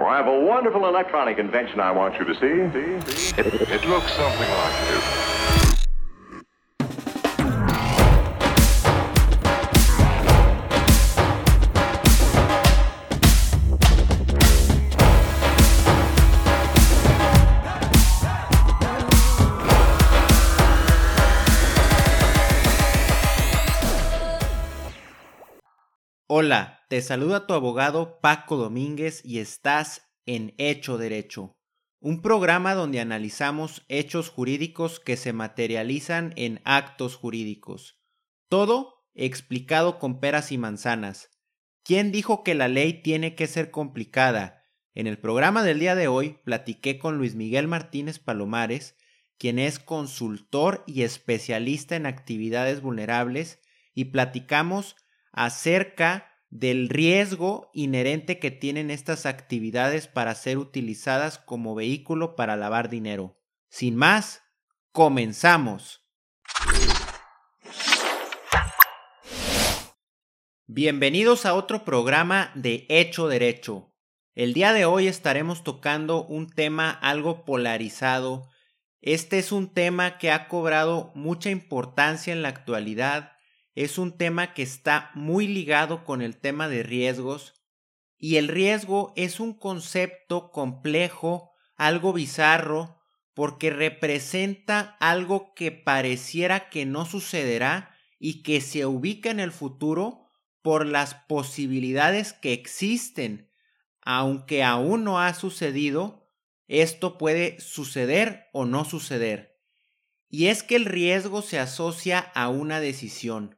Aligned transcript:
Oh, 0.00 0.04
I 0.04 0.16
have 0.16 0.28
a 0.28 0.40
wonderful 0.40 0.86
electronic 0.86 1.38
invention 1.38 1.80
I 1.80 1.90
want 1.90 2.20
you 2.20 2.24
to 2.24 2.32
see. 2.34 2.70
see, 2.70 3.32
see? 3.32 3.40
It, 3.40 3.46
it 3.68 3.84
looks 3.88 4.12
something 4.12 4.48
like 4.48 4.88
this. 4.90 5.28
Hola, 26.30 26.77
te 26.88 27.02
saluda 27.02 27.46
tu 27.46 27.52
abogado 27.52 28.18
Paco 28.20 28.56
Domínguez 28.56 29.20
y 29.22 29.40
estás 29.40 30.10
en 30.24 30.54
Hecho 30.56 30.96
Derecho, 30.96 31.58
un 32.00 32.22
programa 32.22 32.74
donde 32.74 32.98
analizamos 33.00 33.84
hechos 33.88 34.30
jurídicos 34.30 34.98
que 34.98 35.18
se 35.18 35.34
materializan 35.34 36.32
en 36.36 36.62
actos 36.64 37.14
jurídicos. 37.14 38.00
Todo 38.48 39.04
explicado 39.14 39.98
con 39.98 40.18
peras 40.18 40.50
y 40.50 40.56
manzanas. 40.56 41.30
¿Quién 41.82 42.10
dijo 42.10 42.42
que 42.42 42.54
la 42.54 42.68
ley 42.68 43.02
tiene 43.02 43.34
que 43.34 43.46
ser 43.48 43.70
complicada? 43.70 44.64
En 44.94 45.06
el 45.06 45.18
programa 45.18 45.62
del 45.62 45.80
día 45.80 45.94
de 45.94 46.08
hoy 46.08 46.38
platiqué 46.42 46.98
con 46.98 47.18
Luis 47.18 47.34
Miguel 47.34 47.68
Martínez 47.68 48.18
Palomares, 48.18 48.96
quien 49.36 49.58
es 49.58 49.78
consultor 49.78 50.84
y 50.86 51.02
especialista 51.02 51.96
en 51.96 52.06
actividades 52.06 52.80
vulnerables, 52.80 53.60
y 53.94 54.06
platicamos 54.06 54.96
acerca 55.32 56.27
del 56.50 56.88
riesgo 56.88 57.70
inherente 57.74 58.38
que 58.38 58.50
tienen 58.50 58.90
estas 58.90 59.26
actividades 59.26 60.08
para 60.08 60.34
ser 60.34 60.58
utilizadas 60.58 61.38
como 61.38 61.74
vehículo 61.74 62.36
para 62.36 62.56
lavar 62.56 62.88
dinero. 62.88 63.38
Sin 63.68 63.96
más, 63.96 64.42
comenzamos. 64.92 66.04
Bienvenidos 70.66 71.46
a 71.46 71.54
otro 71.54 71.84
programa 71.84 72.50
de 72.54 72.86
Hecho 72.88 73.28
Derecho. 73.28 73.94
El 74.34 74.54
día 74.54 74.72
de 74.72 74.84
hoy 74.84 75.06
estaremos 75.06 75.64
tocando 75.64 76.24
un 76.24 76.48
tema 76.48 76.90
algo 76.90 77.44
polarizado. 77.44 78.48
Este 79.00 79.38
es 79.38 79.50
un 79.50 79.72
tema 79.72 80.18
que 80.18 80.30
ha 80.30 80.48
cobrado 80.48 81.12
mucha 81.14 81.50
importancia 81.50 82.32
en 82.32 82.42
la 82.42 82.48
actualidad 82.48 83.37
es 83.84 83.96
un 83.96 84.10
tema 84.10 84.54
que 84.54 84.62
está 84.62 85.12
muy 85.14 85.46
ligado 85.46 86.04
con 86.04 86.20
el 86.20 86.36
tema 86.36 86.66
de 86.66 86.82
riesgos 86.82 87.54
y 88.18 88.34
el 88.34 88.48
riesgo 88.48 89.12
es 89.14 89.38
un 89.38 89.54
concepto 89.54 90.50
complejo, 90.50 91.52
algo 91.76 92.12
bizarro, 92.12 92.98
porque 93.34 93.70
representa 93.70 94.96
algo 94.98 95.54
que 95.54 95.70
pareciera 95.70 96.70
que 96.70 96.86
no 96.86 97.06
sucederá 97.06 97.94
y 98.18 98.42
que 98.42 98.60
se 98.60 98.84
ubica 98.84 99.30
en 99.30 99.38
el 99.38 99.52
futuro 99.52 100.26
por 100.60 100.84
las 100.84 101.14
posibilidades 101.14 102.32
que 102.32 102.54
existen. 102.54 103.48
Aunque 104.00 104.64
aún 104.64 105.04
no 105.04 105.20
ha 105.20 105.32
sucedido, 105.34 106.28
esto 106.66 107.16
puede 107.16 107.60
suceder 107.60 108.48
o 108.52 108.64
no 108.64 108.84
suceder. 108.84 109.56
Y 110.28 110.46
es 110.46 110.64
que 110.64 110.74
el 110.74 110.84
riesgo 110.84 111.42
se 111.42 111.60
asocia 111.60 112.18
a 112.18 112.48
una 112.48 112.80
decisión 112.80 113.57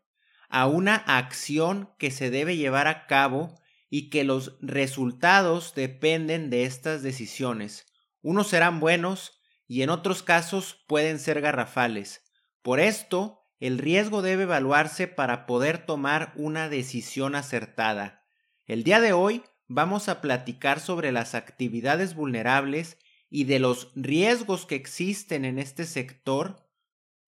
a 0.51 0.67
una 0.67 0.97
acción 0.97 1.91
que 1.99 2.11
se 2.11 2.31
debe 2.31 2.57
llevar 2.57 2.89
a 2.89 3.07
cabo 3.07 3.55
y 3.89 4.11
que 4.11 4.25
los 4.25 4.57
resultados 4.61 5.75
dependen 5.75 6.51
de 6.51 6.65
estas 6.65 7.03
decisiones. 7.03 7.87
Unos 8.21 8.49
serán 8.49 8.81
buenos 8.81 9.41
y 9.67 9.83
en 9.83 9.91
otros 9.91 10.23
casos 10.23 10.85
pueden 10.87 11.19
ser 11.19 11.41
garrafales. 11.41 12.23
Por 12.63 12.81
esto, 12.81 13.41
el 13.61 13.79
riesgo 13.79 14.23
debe 14.23 14.43
evaluarse 14.43 15.07
para 15.07 15.47
poder 15.47 15.87
tomar 15.87 16.33
una 16.37 16.69
decisión 16.69 17.35
acertada. 17.35 18.25
El 18.67 18.85
día 18.85 19.01
de 19.01 19.13
hoy 19.13 19.43
vamos 19.69 20.09
a 20.09 20.21
platicar 20.21 20.81
sobre 20.81 21.13
las 21.13 21.35
actividades 21.35 22.15
vulnerables 22.15 22.99
y 23.29 23.45
de 23.45 23.61
los 23.61 23.93
riesgos 23.95 24.67
que 24.67 24.75
existen 24.75 25.45
en 25.45 25.59
este 25.59 25.85
sector 25.85 26.70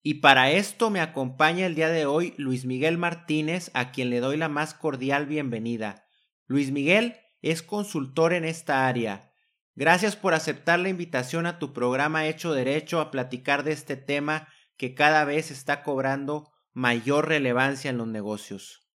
y 0.05 0.15
para 0.15 0.51
esto 0.51 0.89
me 0.89 0.99
acompaña 0.99 1.65
el 1.65 1.75
día 1.75 1.87
de 1.87 2.05
hoy 2.05 2.33
Luis 2.37 2.65
Miguel 2.65 2.97
Martínez, 2.97 3.71
a 3.73 3.93
quien 3.93 4.09
le 4.09 4.19
doy 4.19 4.35
la 4.35 4.49
más 4.49 4.73
cordial 4.73 5.25
bienvenida. 5.25 6.05
Luis 6.45 6.71
Miguel 6.71 7.15
es 7.41 7.63
consultor 7.63 8.33
en 8.33 8.43
esta 8.43 8.85
área. 8.85 9.31
Gracias 9.75 10.17
por 10.17 10.33
aceptar 10.33 10.81
la 10.81 10.89
invitación 10.89 11.45
a 11.45 11.57
tu 11.57 11.71
programa 11.71 12.27
Hecho 12.27 12.53
Derecho 12.53 12.99
a 12.99 13.11
platicar 13.11 13.63
de 13.63 13.71
este 13.71 13.95
tema 13.95 14.49
que 14.75 14.93
cada 14.93 15.23
vez 15.23 15.51
está 15.51 15.83
cobrando 15.83 16.51
mayor 16.73 17.29
relevancia 17.29 17.89
en 17.89 17.97
los 17.97 18.07
negocios. 18.07 18.85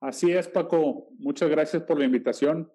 Así 0.00 0.30
es, 0.30 0.46
Paco. 0.46 1.08
Muchas 1.18 1.50
gracias 1.50 1.82
por 1.82 1.98
la 1.98 2.04
invitación. 2.04 2.72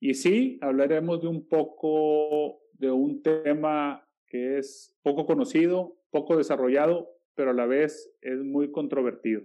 Y 0.00 0.14
sí, 0.14 0.58
hablaremos 0.62 1.20
de 1.20 1.28
un 1.28 1.46
poco 1.46 2.62
de 2.72 2.90
un 2.90 3.22
tema 3.22 4.08
que 4.26 4.56
es 4.56 4.96
poco 5.02 5.26
conocido, 5.26 5.97
poco 6.10 6.36
desarrollado, 6.36 7.08
pero 7.34 7.50
a 7.50 7.54
la 7.54 7.66
vez 7.66 8.10
es 8.20 8.38
muy 8.38 8.70
controvertido. 8.72 9.42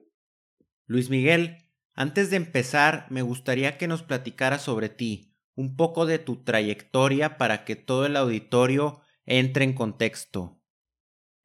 Luis 0.86 1.10
Miguel, 1.10 1.58
antes 1.94 2.30
de 2.32 2.38
empezar, 2.38 3.06
me 3.10 3.22
gustaría 3.22 3.78
que 3.78 3.88
nos 3.88 4.04
platicara 4.04 4.58
sobre 4.58 4.90
ti, 4.90 5.36
un 5.56 5.76
poco 5.76 6.06
de 6.06 6.20
tu 6.20 6.44
trayectoria 6.44 7.38
para 7.38 7.66
que 7.66 7.76
todo 7.76 8.06
el 8.06 8.16
auditorio 8.16 9.02
entre 9.26 9.64
en 9.64 9.74
contexto. 9.74 10.60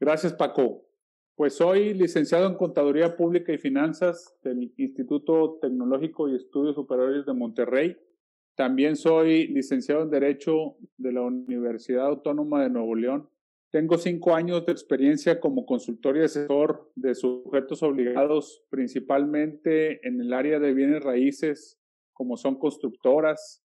Gracias, 0.01 0.33
Paco. 0.33 0.85
Pues 1.35 1.55
soy 1.55 1.95
licenciado 1.95 2.49
en 2.49 2.57
Contaduría 2.57 3.17
Pública 3.17 3.53
y 3.53 3.59
Finanzas 3.59 4.37
del 4.43 4.73
Instituto 4.77 5.59
Tecnológico 5.61 6.29
y 6.29 6.35
Estudios 6.35 6.75
Superiores 6.75 7.27
de 7.27 7.33
Monterrey. 7.33 7.97
También 8.57 8.97
soy 8.97 9.47
licenciado 9.49 10.03
en 10.03 10.11
Derecho 10.11 10.77
de 10.97 11.13
la 11.13 11.23
Universidad 11.23 12.07
Autónoma 12.07 12.63
de 12.63 12.71
Nuevo 12.71 12.97
León 12.97 13.29
tengo 13.71 13.99
cinco 13.99 14.35
años 14.35 14.65
de 14.65 14.73
experiencia 14.73 15.41
como 15.41 15.67
consultor 15.67 16.17
y 16.17 16.23
asesor 16.23 16.91
de 16.95 17.15
sujetos 17.15 17.83
obligados, 17.83 18.65
principalmente 18.71 20.07
en 20.09 20.21
el 20.23 20.33
área 20.33 20.59
de 20.59 20.73
bienes 20.73 21.03
raíces, 21.03 21.79
como 22.15 22.39
son 22.39 22.59
constructoras, 22.59 23.63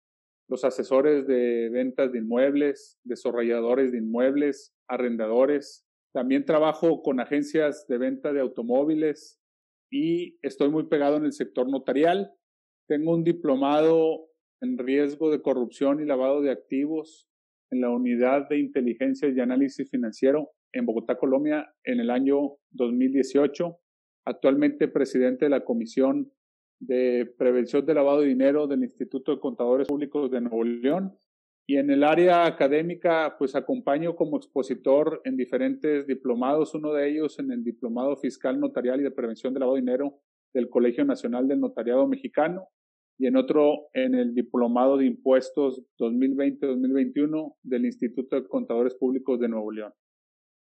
los 0.50 0.66
asesores 0.66 1.26
de 1.26 1.70
ventas 1.70 2.12
de 2.12 2.20
inmuebles, 2.20 3.00
desarrolladores 3.04 3.94
de 3.94 4.00
inmuebles, 4.00 4.76
arrendadores. 4.90 5.86
También 6.14 6.44
trabajo 6.44 7.02
con 7.02 7.22
agencias 7.22 7.88
de 7.88 7.98
venta 7.98 8.34
de 8.34 8.42
automóviles 8.42 9.40
y 9.90 10.38
estoy 10.42 10.70
muy 10.70 10.88
pegado 10.88 11.16
en 11.16 11.26
el 11.26 11.32
sector 11.32 11.70
notarial. 11.70 12.34
Tengo 12.90 13.14
un 13.14 13.24
diplomado 13.24 14.28
en 14.62 14.78
riesgo 14.78 15.32
de 15.32 15.42
corrupción 15.42 16.02
y 16.02 16.06
lavado 16.06 16.42
de 16.42 16.52
activos 16.52 17.30
en 17.74 17.82
la 17.82 17.90
Unidad 17.90 18.48
de 18.48 18.60
Inteligencia 18.60 19.28
y 19.30 19.40
Análisis 19.40 19.90
Financiero 19.90 20.52
en 20.72 20.86
Bogotá, 20.86 21.18
Colombia, 21.18 21.74
en 21.84 22.00
el 22.00 22.10
año 22.10 22.58
2018. 22.72 23.78
Actualmente 24.26 24.88
presidente 24.88 25.46
de 25.46 25.50
la 25.50 25.66
Comisión 25.66 26.32
de 26.80 27.34
Prevención 27.38 27.86
de 27.86 27.94
Lavado 27.94 28.22
de 28.22 28.28
Dinero 28.28 28.68
del 28.68 28.84
Instituto 28.84 29.34
de 29.34 29.40
Contadores 29.40 29.88
Públicos 29.88 30.30
de 30.32 30.42
Nuevo 30.42 30.64
León. 30.64 31.18
Y 31.66 31.78
en 31.78 31.90
el 31.90 32.04
área 32.04 32.46
académica, 32.46 33.36
pues 33.38 33.56
acompaño 33.56 34.16
como 34.16 34.38
expositor 34.38 35.22
en 35.24 35.38
diferentes 35.38 36.06
diplomados, 36.08 36.76
uno 36.76 36.94
de 36.94 37.10
ellos 37.10 37.40
en 37.40 37.52
el 37.52 37.64
Diplomado 37.64 38.18
Fiscal 38.18 38.60
Notarial 38.60 39.00
y 39.00 39.04
de 39.04 39.12
Prevención 39.12 39.54
de 39.54 39.62
Lavado 39.62 39.76
de 39.76 39.82
Dinero 39.82 40.20
del 40.54 40.70
Colegio 40.70 41.06
Nacional 41.06 41.48
del 41.48 41.60
Notariado 41.60 42.08
Mexicano, 42.08 42.68
y 43.18 43.28
en 43.28 43.38
otro 43.38 43.90
en 43.94 44.16
el 44.16 44.34
Diplomado 44.34 44.98
de 44.98 45.06
Impuestos 45.06 45.82
2020-2021 46.00 47.56
del 47.64 47.86
Instituto 47.86 48.36
de 48.36 48.48
Contadores 48.48 48.96
Públicos 48.96 49.40
de 49.40 49.50
Nuevo 49.50 49.72
León. 49.72 49.94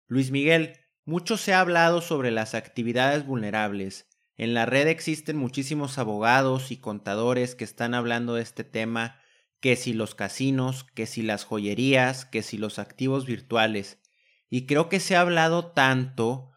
Luis 0.06 0.30
Miguel, 0.30 0.72
mucho 1.04 1.36
se 1.36 1.52
ha 1.52 1.60
hablado 1.60 2.00
sobre 2.00 2.30
las 2.30 2.54
actividades 2.54 3.26
vulnerables. 3.26 4.08
En 4.36 4.54
la 4.54 4.66
red 4.66 4.88
existen 4.88 5.36
muchísimos 5.36 5.98
abogados 5.98 6.70
y 6.72 6.78
contadores 6.78 7.54
que 7.54 7.64
están 7.64 7.94
hablando 7.94 8.34
de 8.34 8.42
este 8.42 8.64
tema, 8.64 9.20
que 9.60 9.76
si 9.76 9.92
los 9.92 10.14
casinos, 10.14 10.84
que 10.84 11.06
si 11.06 11.22
las 11.22 11.44
joyerías, 11.44 12.24
que 12.24 12.42
si 12.42 12.58
los 12.58 12.78
activos 12.78 13.26
virtuales. 13.26 14.00
Y 14.48 14.66
creo 14.66 14.88
que 14.88 15.00
se 15.00 15.14
ha 15.14 15.20
hablado 15.20 15.72
tanto 15.72 16.50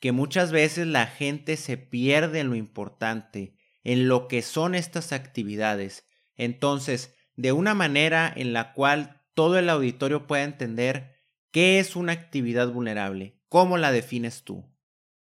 que 0.00 0.12
muchas 0.12 0.52
veces 0.52 0.86
la 0.86 1.06
gente 1.06 1.56
se 1.56 1.76
pierde 1.76 2.40
en 2.40 2.50
lo 2.50 2.56
importante 2.56 3.57
en 3.88 4.06
lo 4.06 4.28
que 4.28 4.42
son 4.42 4.74
estas 4.74 5.14
actividades. 5.14 6.06
Entonces, 6.36 7.16
de 7.36 7.52
una 7.52 7.72
manera 7.72 8.30
en 8.36 8.52
la 8.52 8.74
cual 8.74 9.22
todo 9.32 9.58
el 9.58 9.70
auditorio 9.70 10.26
pueda 10.26 10.44
entender 10.44 11.14
qué 11.50 11.78
es 11.78 11.96
una 11.96 12.12
actividad 12.12 12.70
vulnerable, 12.70 13.40
¿cómo 13.48 13.78
la 13.78 13.90
defines 13.90 14.44
tú? 14.44 14.62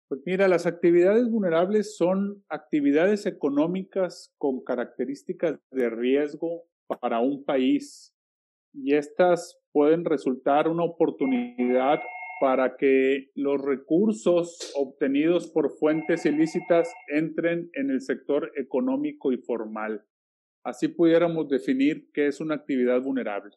Pues 0.09 0.23
mira, 0.25 0.49
las 0.49 0.65
actividades 0.65 1.29
vulnerables 1.31 1.99
son 1.99 2.43
actividades 2.49 3.27
económicas 3.27 4.33
con 4.39 4.65
características 4.65 5.59
de 5.71 5.91
riesgo 5.91 6.65
para 7.03 7.21
un 7.21 7.45
país 7.45 8.17
y 8.73 8.95
estas 8.95 9.61
pueden 9.73 10.07
resultar 10.07 10.69
una 10.69 10.85
oportunidad 10.85 12.01
para 12.41 12.77
que 12.77 13.31
los 13.35 13.61
recursos 13.61 14.73
obtenidos 14.75 15.49
por 15.49 15.71
fuentes 15.79 16.25
ilícitas 16.27 16.93
entren 17.09 17.71
en 17.75 17.91
el 17.91 18.01
sector 18.01 18.53
económico 18.57 19.33
y 19.33 19.39
formal. 19.39 20.05
Así 20.63 20.89
pudiéramos 20.89 21.49
definir 21.49 22.11
qué 22.13 22.27
es 22.27 22.41
una 22.41 22.55
actividad 22.55 23.01
vulnerable. 23.01 23.57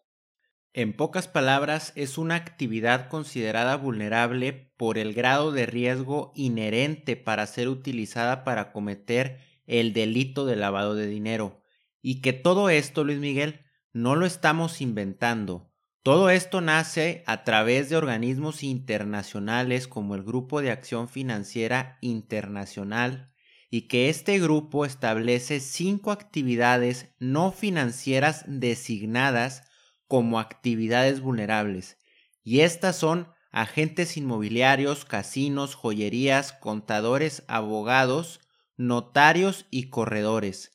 En 0.74 0.94
pocas 0.94 1.28
palabras, 1.28 1.92
es 1.98 2.18
una 2.18 2.36
actividad 2.36 3.10
considerada 3.10 3.75
vulnerable 3.75 4.72
por 4.78 4.98
el 4.98 5.13
grado 5.13 5.51
de 5.51 5.66
riesgo 5.66 6.31
inherente 6.33 7.18
para 7.18 7.45
ser 7.45 7.68
utilizada 7.68 8.45
para 8.45 8.72
cometer 8.72 9.39
el 9.68 9.92
delito 9.92 10.45
de 10.45 10.56
lavado 10.56 10.95
de 10.95 11.07
dinero. 11.07 11.62
Y 12.01 12.22
que 12.22 12.31
todo 12.31 12.69
esto, 12.69 13.04
Luis 13.04 13.19
Miguel, 13.19 13.60
no 13.92 14.16
lo 14.16 14.25
estamos 14.25 14.80
inventando. 14.80 15.70
Todo 16.03 16.31
esto 16.31 16.62
nace 16.62 17.24
a 17.27 17.44
través 17.44 17.89
de 17.89 17.95
organismos 17.95 18.63
internacionales 18.63 19.88
como 19.88 20.15
el 20.15 20.24
Grupo 20.24 20.62
de 20.62 20.71
Acción 20.71 21.07
Financiera 21.07 22.00
Internacional 22.01 23.31
y 23.69 23.83
que 23.83 24.09
este 24.09 24.39
grupo 24.39 24.86
establece 24.86 25.59
cinco 25.59 26.12
actividades 26.12 27.13
no 27.19 27.51
financieras 27.51 28.44
designadas 28.48 29.63
como 30.07 30.39
actividades 30.39 31.21
vulnerables 31.21 32.00
y 32.44 32.62
estas 32.62 32.95
son 32.95 33.27
agentes 33.51 34.18
inmobiliarios, 34.18 35.06
casinos, 35.06 35.75
joyerías, 35.75 36.54
contadores, 36.54 37.44
abogados, 37.47 38.39
notarios 38.75 39.68
y 39.69 39.89
corredores. 39.89 40.71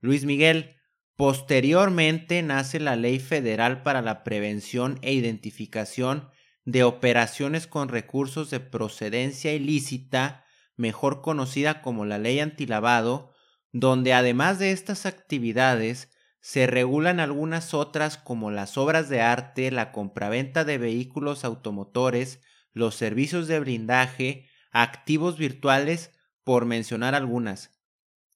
Luis 0.00 0.24
Miguel, 0.24 0.75
Posteriormente 1.16 2.42
nace 2.42 2.78
la 2.78 2.94
Ley 2.94 3.18
Federal 3.20 3.82
para 3.82 4.02
la 4.02 4.22
Prevención 4.22 4.98
e 5.00 5.14
Identificación 5.14 6.28
de 6.66 6.84
Operaciones 6.84 7.66
con 7.66 7.88
Recursos 7.88 8.50
de 8.50 8.60
Procedencia 8.60 9.54
Ilícita, 9.54 10.44
mejor 10.76 11.22
conocida 11.22 11.80
como 11.80 12.04
la 12.04 12.18
Ley 12.18 12.40
Antilavado, 12.40 13.32
donde 13.72 14.12
además 14.12 14.58
de 14.58 14.72
estas 14.72 15.06
actividades 15.06 16.10
se 16.40 16.66
regulan 16.66 17.18
algunas 17.18 17.72
otras 17.72 18.18
como 18.18 18.50
las 18.50 18.76
obras 18.76 19.08
de 19.08 19.22
arte, 19.22 19.70
la 19.70 19.92
compraventa 19.92 20.64
de 20.64 20.76
vehículos 20.76 21.46
automotores, 21.46 22.42
los 22.72 22.94
servicios 22.94 23.48
de 23.48 23.58
blindaje, 23.58 24.50
activos 24.70 25.38
virtuales, 25.38 26.12
por 26.44 26.66
mencionar 26.66 27.14
algunas. 27.14 27.70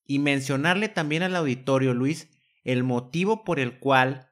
Y 0.03 0.19
mencionarle 0.19 0.89
también 0.89 1.23
al 1.23 1.37
auditorio, 1.37 1.95
Luis, 1.95 2.29
el 2.65 2.85
motivo 2.85 3.45
por 3.45 3.59
el 3.59 3.79
cual 3.79 4.31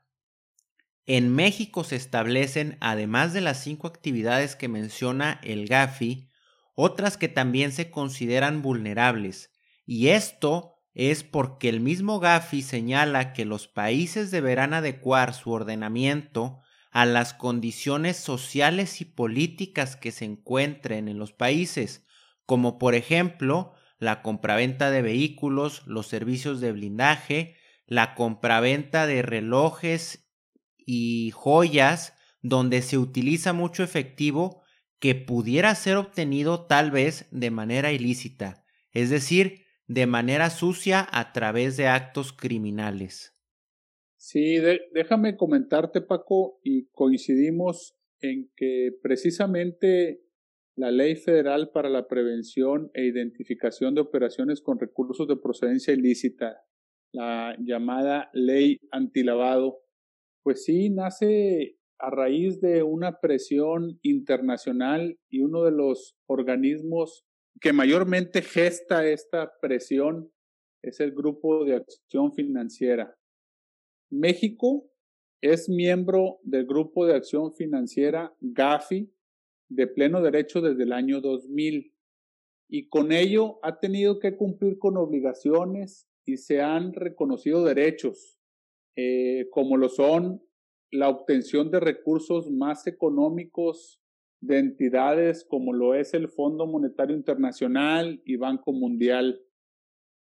en 1.07 1.35
México 1.35 1.85
se 1.85 1.97
establecen, 1.97 2.77
además 2.81 3.33
de 3.33 3.41
las 3.41 3.63
cinco 3.63 3.87
actividades 3.87 4.57
que 4.57 4.69
menciona 4.69 5.41
el 5.43 5.67
GAFI, 5.67 6.29
otras 6.75 7.17
que 7.17 7.29
también 7.29 7.73
se 7.73 7.91
consideran 7.91 8.63
vulnerables, 8.63 9.53
y 9.87 10.09
esto 10.09 10.75
es 10.93 11.25
porque 11.25 11.69
el 11.69 11.81
mismo 11.81 12.21
GAFI 12.21 12.61
señala 12.61 13.33
que 13.33 13.45
los 13.45 13.69
países 13.69 14.31
deberán 14.31 14.75
adecuar 14.75 15.33
su 15.33 15.53
ordenamiento 15.53 16.61
a 16.91 17.07
las 17.07 17.35
condiciones 17.35 18.17
sociales 18.17 19.01
y 19.01 19.05
políticas 19.05 19.97
que 19.97 20.13
se 20.13 20.25
encuentren 20.25 21.09
en 21.09 21.19
los 21.19 21.33
países, 21.33 22.05
como 22.47 22.79
por 22.79 22.95
ejemplo 22.95 23.75
la 23.99 24.23
compraventa 24.23 24.91
de 24.91 25.03
vehículos, 25.03 25.87
los 25.87 26.07
servicios 26.07 26.61
de 26.61 26.73
blindaje, 26.73 27.57
la 27.89 28.15
compraventa 28.15 29.07
de 29.07 29.23
relojes 29.23 30.31
y 30.77 31.31
joyas 31.33 32.15
donde 32.43 32.83
se 32.83 32.99
utiliza 32.99 33.53
mucho 33.53 33.83
efectivo 33.83 34.63
que 35.01 35.15
pudiera 35.15 35.75
ser 35.75 35.97
obtenido 35.97 36.67
tal 36.67 36.91
vez 36.91 37.27
de 37.31 37.51
manera 37.51 37.93
ilícita, 37.93 38.65
es 38.93 39.11
decir, 39.11 39.65
de 39.87 40.07
manera 40.07 40.51
sucia 40.51 41.07
a 41.11 41.33
través 41.33 41.77
de 41.77 41.87
actos 41.87 42.33
criminales. 42.33 43.35
Sí, 44.17 44.59
déjame 44.93 45.37
comentarte, 45.37 46.03
Paco, 46.03 46.61
y 46.63 46.89
coincidimos 46.89 47.97
en 48.21 48.51
que 48.55 48.91
precisamente 49.03 50.21
la 50.75 50.91
Ley 50.91 51.17
Federal 51.17 51.71
para 51.73 51.89
la 51.89 52.07
Prevención 52.07 52.91
e 52.93 53.07
Identificación 53.07 53.95
de 53.95 54.03
Operaciones 54.03 54.61
con 54.61 54.79
Recursos 54.79 55.27
de 55.27 55.37
Procedencia 55.37 55.95
Ilícita 55.95 56.68
la 57.13 57.57
llamada 57.59 58.31
ley 58.33 58.79
antilavado, 58.91 59.79
pues 60.43 60.65
sí 60.65 60.91
nace 60.91 61.79
a 61.99 62.11
raíz 62.11 62.61
de 62.61 62.83
una 62.83 63.21
presión 63.21 63.99
internacional 64.03 65.19
y 65.29 65.41
uno 65.41 65.65
de 65.65 65.73
los 65.73 66.17
organismos 66.27 67.25
que 67.61 67.73
mayormente 67.73 68.43
gesta 68.43 69.07
esta 69.07 69.53
presión 69.61 70.31
es 70.83 71.01
el 71.01 71.13
Grupo 71.13 71.65
de 71.65 71.77
Acción 71.77 72.33
Financiera. 72.33 73.17
México 74.11 74.89
es 75.41 75.69
miembro 75.69 76.39
del 76.43 76.67
Grupo 76.67 77.07
de 77.07 77.15
Acción 77.15 77.53
Financiera 77.53 78.35
GAFI 78.41 79.13
de 79.69 79.87
pleno 79.87 80.23
derecho 80.23 80.61
desde 80.61 80.85
el 80.85 80.93
año 80.93 81.21
2000 81.21 81.93
y 82.71 82.89
con 82.89 83.13
ello 83.13 83.59
ha 83.63 83.81
tenido 83.81 84.19
que 84.19 84.37
cumplir 84.37 84.79
con 84.79 84.97
obligaciones 84.97 86.09
y 86.29 86.37
se 86.37 86.61
han 86.61 86.93
reconocido 86.93 87.65
derechos, 87.65 88.39
eh, 88.97 89.49
como 89.51 89.77
lo 89.77 89.89
son 89.89 90.43
la 90.91 91.09
obtención 91.09 91.71
de 91.71 91.81
recursos 91.81 92.51
más 92.51 92.87
económicos 92.87 94.01
de 94.41 94.59
entidades 94.59 95.45
como 95.45 95.73
lo 95.73 95.95
es 95.95 96.15
el 96.15 96.29
Fondo 96.29 96.67
Monetario 96.67 97.17
Internacional 97.17 98.23
y 98.25 98.37
Banco 98.37 98.73
Mundial. 98.73 99.43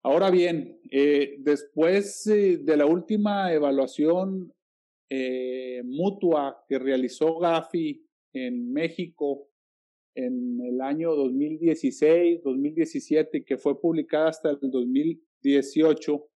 Ahora 0.04 0.32
bien, 0.32 0.80
eh, 0.92 1.36
después 1.40 2.26
eh, 2.28 2.58
de 2.58 2.78
la 2.78 2.86
última 2.86 3.52
evaluación 3.54 4.54
mutua 5.86 6.64
que 6.68 6.78
realizó 6.78 7.40
Gafi 7.40 8.06
en 8.32 8.72
México 8.72 9.50
en 10.14 10.60
el 10.62 10.82
año 10.82 11.16
2016, 11.16 12.44
2017 12.44 13.40
y 13.40 13.44
que 13.44 13.58
fue 13.58 13.80
publicada 13.80 14.30
hasta 14.30 14.52
el 14.52 14.60
2000, 14.62 15.24
18, 15.42 16.28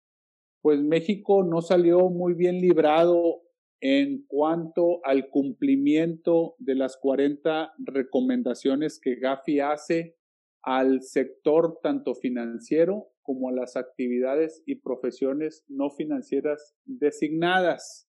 pues 0.62 0.82
México 0.82 1.44
no 1.44 1.62
salió 1.62 2.10
muy 2.10 2.34
bien 2.34 2.62
librado 2.62 3.42
en 3.82 4.26
cuanto 4.28 5.06
al 5.06 5.30
cumplimiento 5.30 6.56
de 6.58 6.76
las 6.76 6.96
40 6.98 7.74
recomendaciones 7.80 9.00
que 9.00 9.16
Gafi 9.16 9.60
hace 9.60 10.16
al 10.62 11.02
sector 11.02 11.80
tanto 11.84 12.16
financiero 12.16 13.10
como 13.24 13.50
a 13.50 13.52
las 13.52 13.76
actividades 13.76 14.64
y 14.66 14.76
profesiones 14.76 15.66
no 15.68 15.90
financieras 15.90 16.78
designadas. 16.86 18.08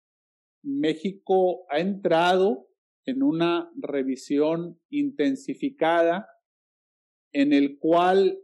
México 0.62 1.64
ha 1.70 1.80
entrado 1.80 2.68
en 3.06 3.22
una 3.22 3.70
revisión 3.76 4.78
intensificada 4.90 6.28
en 7.32 7.52
el 7.52 7.78
cual 7.78 8.38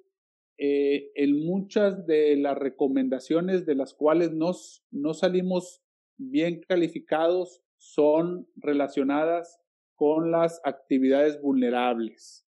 eh, 0.59 1.12
en 1.15 1.47
muchas 1.47 2.07
de 2.07 2.37
las 2.37 2.59
recomendaciones 2.59 3.65
de 3.65 3.77
las 3.77 3.95
cuales 3.95 4.33
no 4.33 5.15
salimos 5.15 5.83
bien 6.17 6.61
calificados 6.69 7.62
son 7.77 8.49
relacionadas 8.57 9.61
con 9.95 10.31
las 10.31 10.61
actividades 10.65 11.41
vulnerables. 11.41 12.45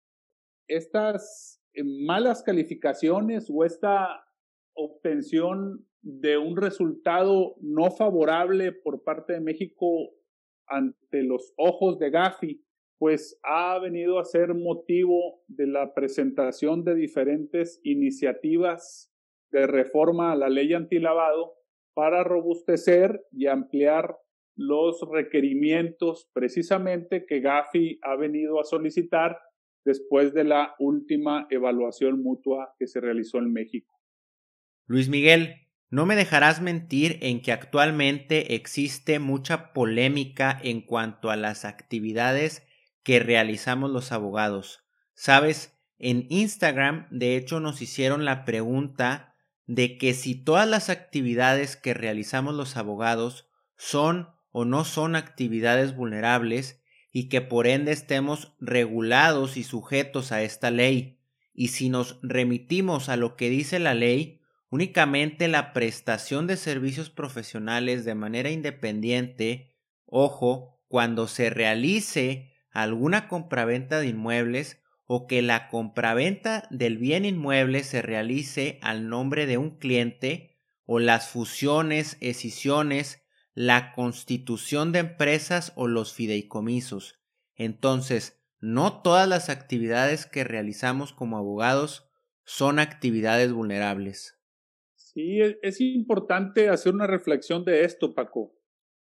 Estas 0.68 1.62
eh, 1.74 1.84
malas 1.84 2.44
calificaciones 2.44 3.50
o 3.50 3.66
esta 3.66 4.26
obtención 4.74 5.86
de 6.02 6.38
un 6.38 6.56
resultado 6.56 7.56
no 7.60 7.92
favorable 7.92 8.72
por 8.72 9.04
parte 9.04 9.34
de 9.34 9.42
México 9.42 10.14
ante 10.68 11.24
los 11.24 11.54
ojos 11.58 12.00
de 12.00 12.10
Gafi 12.10 12.64
pues 12.98 13.40
ha 13.44 13.78
venido 13.80 14.20
a 14.20 14.26
ser 14.26 14.54
motivo 14.54 15.44
de 15.48 15.68
la 15.68 15.94
presentación 15.94 16.84
de 16.84 16.96
diferentes 16.96 17.80
iniciativas 17.84 19.12
de 19.52 19.68
reforma 19.68 20.32
a 20.32 20.36
la 20.36 20.50
ley 20.50 20.74
antilavado 20.74 21.54
para 21.94 22.24
robustecer 22.24 23.24
y 23.32 23.48
ampliar 23.48 24.18
los 24.56 25.00
requerimientos 25.12 26.30
precisamente 26.34 27.26
que 27.26 27.40
Gafi 27.40 28.00
ha 28.02 28.16
venido 28.16 28.60
a 28.60 28.64
solicitar 28.64 29.40
después 29.86 30.34
de 30.34 30.44
la 30.44 30.76
última 30.80 31.48
evaluación 31.50 32.22
mutua 32.22 32.74
que 32.78 32.88
se 32.88 33.00
realizó 33.00 33.38
en 33.38 33.54
México. 33.54 33.94
Luis 34.88 35.10
Miguel, 35.10 35.68
no 35.90 36.06
me 36.06 36.16
dejarás 36.16 36.62
mentir 36.62 37.18
en 37.22 37.42
que 37.42 37.54
actualmente 37.54 38.56
existe 38.56 39.20
mucha 39.20 39.72
polémica 39.72 40.60
en 40.62 40.82
cuanto 40.82 41.30
a 41.30 41.38
las 41.38 41.64
actividades 41.64 42.67
que 43.08 43.20
realizamos 43.20 43.90
los 43.90 44.12
abogados. 44.12 44.84
Sabes, 45.14 45.80
en 45.98 46.28
Instagram 46.30 47.08
de 47.10 47.38
hecho 47.38 47.62
nos 47.62 47.82
hicieron 47.82 48.26
la 48.26 48.44
pregunta 48.44 49.34
de 49.66 49.98
que 49.98 50.14
si 50.14 50.36
todas 50.36 50.68
las 50.68 50.90
actividades 50.90 51.78
que 51.78 51.94
realizamos 51.94 52.54
los 52.54 52.76
abogados 52.76 53.48
son 53.78 54.28
o 54.52 54.66
no 54.66 54.84
son 54.84 55.16
actividades 55.16 55.96
vulnerables 55.96 56.82
y 57.14 57.30
que 57.30 57.40
por 57.40 57.68
ende 57.68 57.94
estemos 57.94 58.58
regulados 58.60 59.56
y 59.56 59.64
sujetos 59.64 60.34
a 60.34 60.44
esta 60.44 60.70
ley. 60.70 61.22
Y 61.54 61.70
si 61.70 61.88
nos 61.88 62.20
remitimos 62.24 63.08
a 63.08 63.16
lo 63.16 63.38
que 63.38 63.50
dice 63.50 63.80
la 63.80 63.94
ley, 63.94 64.42
únicamente 64.70 65.48
la 65.48 65.72
prestación 65.72 66.46
de 66.46 66.58
servicios 66.58 67.10
profesionales 67.10 68.04
de 68.04 68.16
manera 68.16 68.50
independiente, 68.50 69.78
ojo, 70.06 70.84
cuando 70.90 71.30
se 71.30 71.50
realice 71.50 72.52
alguna 72.78 73.28
compraventa 73.28 74.00
de 74.00 74.10
inmuebles 74.10 74.84
o 75.08 75.26
que 75.26 75.42
la 75.42 75.68
compraventa 75.68 76.68
del 76.70 77.00
bien 77.00 77.26
inmueble 77.26 77.84
se 77.84 78.04
realice 78.04 78.78
al 78.84 79.10
nombre 79.10 79.48
de 79.48 79.58
un 79.58 79.80
cliente 79.80 80.60
o 80.86 81.00
las 81.00 81.28
fusiones, 81.28 82.18
escisiones, 82.22 83.24
la 83.56 83.94
constitución 83.94 84.92
de 84.92 85.00
empresas 85.00 85.74
o 85.76 85.88
los 85.88 86.14
fideicomisos. 86.14 87.20
Entonces, 87.56 88.44
no 88.60 89.02
todas 89.02 89.28
las 89.28 89.50
actividades 89.50 90.28
que 90.28 90.44
realizamos 90.44 91.14
como 91.14 91.38
abogados 91.38 92.12
son 92.44 92.78
actividades 92.78 93.52
vulnerables. 93.52 94.40
Sí, 94.94 95.40
es 95.64 95.82
importante 95.82 96.70
hacer 96.70 96.94
una 96.94 97.08
reflexión 97.08 97.66
de 97.66 97.86
esto, 97.86 98.14
Paco. 98.14 98.54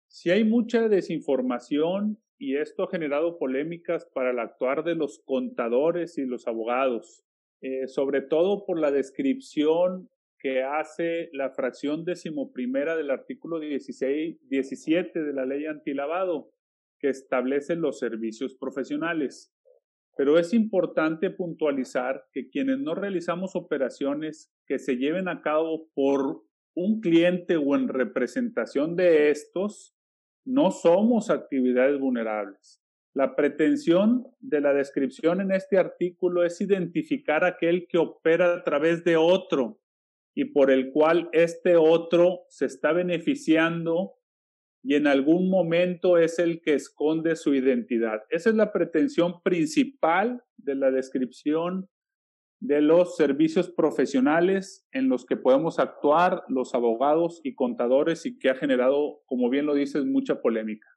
Si 0.07 0.31
hay 0.31 0.45
mucha 0.45 0.89
desinformación 0.89 2.24
y 2.39 2.57
esto 2.57 2.85
ha 2.85 2.91
generado 2.91 3.39
polémicas 3.39 4.07
para 4.13 4.31
el 4.31 4.39
actuar 4.39 4.85
de 4.85 4.95
los 4.95 5.21
contadores 5.25 6.19
y 6.19 6.27
los 6.27 6.47
abogados, 6.47 7.25
eh, 7.61 7.87
sobre 7.87 8.23
todo 8.23 8.65
por 8.67 8.79
la 8.79 8.91
descripción 8.91 10.11
que 10.39 10.63
hace 10.63 11.31
la 11.33 11.51
fracción 11.51 12.05
decimoprimera 12.05 12.97
del 12.97 13.11
artículo 13.11 13.61
16, 13.61 14.47
17 14.49 15.23
de 15.23 15.33
la 15.33 15.47
ley 15.47 15.65
antilavado, 15.65 16.53
que 16.99 17.09
establece 17.09 17.77
los 17.77 17.99
servicios 17.99 18.55
profesionales. 18.55 19.55
Pero 20.17 20.39
es 20.39 20.53
importante 20.53 21.31
puntualizar 21.31 22.27
que 22.33 22.51
quienes 22.51 22.79
no 22.79 22.95
realizamos 22.95 23.57
operaciones 23.57 24.53
que 24.67 24.79
se 24.79 24.97
lleven 24.97 25.29
a 25.29 25.41
cabo 25.41 25.89
por 25.95 26.43
un 26.75 27.01
cliente 27.01 27.57
o 27.57 27.75
en 27.75 27.89
representación 27.89 28.97
de 28.97 29.31
estos, 29.31 29.94
no 30.45 30.71
somos 30.71 31.31
actividades 31.31 31.99
vulnerables. 31.99 32.81
La 33.15 33.37
pretensión 33.37 34.27
de 34.41 34.61
la 34.61 34.75
descripción 34.75 35.41
en 35.41 35.53
este 35.53 35.79
artículo 35.79 36.45
es 36.45 36.61
identificar 36.61 37.45
aquel 37.45 37.87
que 37.89 37.99
opera 37.99 38.55
a 38.55 38.65
través 38.65 39.05
de 39.05 39.17
otro 39.17 39.81
y 40.35 40.47
por 40.47 40.71
el 40.71 40.91
cual 40.91 41.29
este 41.33 41.77
otro 41.77 42.41
se 42.49 42.67
está 42.67 42.93
beneficiando 42.93 44.15
y 44.83 44.97
en 44.97 45.07
algún 45.07 45.49
momento 45.49 46.19
es 46.19 46.39
el 46.39 46.61
que 46.61 46.75
esconde 46.75 47.37
su 47.37 47.55
identidad. 47.55 48.23
Esa 48.31 48.51
es 48.51 48.57
la 48.57 48.73
pretensión 48.73 49.41
principal 49.43 50.43
de 50.57 50.75
la 50.75 50.91
descripción 50.91 51.89
de 52.61 52.81
los 52.81 53.17
servicios 53.17 53.71
profesionales 53.71 54.87
en 54.93 55.09
los 55.09 55.27
que 55.27 55.37
podemos 55.37 55.79
actuar 55.79 56.45
los 56.49 56.75
abogados 56.75 57.41
y 57.45 57.55
contadores 57.55 58.25
y 58.27 58.39
que 58.39 58.51
ha 58.51 58.55
generado, 58.55 59.23
como 59.27 59.51
bien 59.51 59.67
lo 59.67 59.75
dices, 59.75 60.05
mucha 60.05 60.41
polémica. 60.41 60.89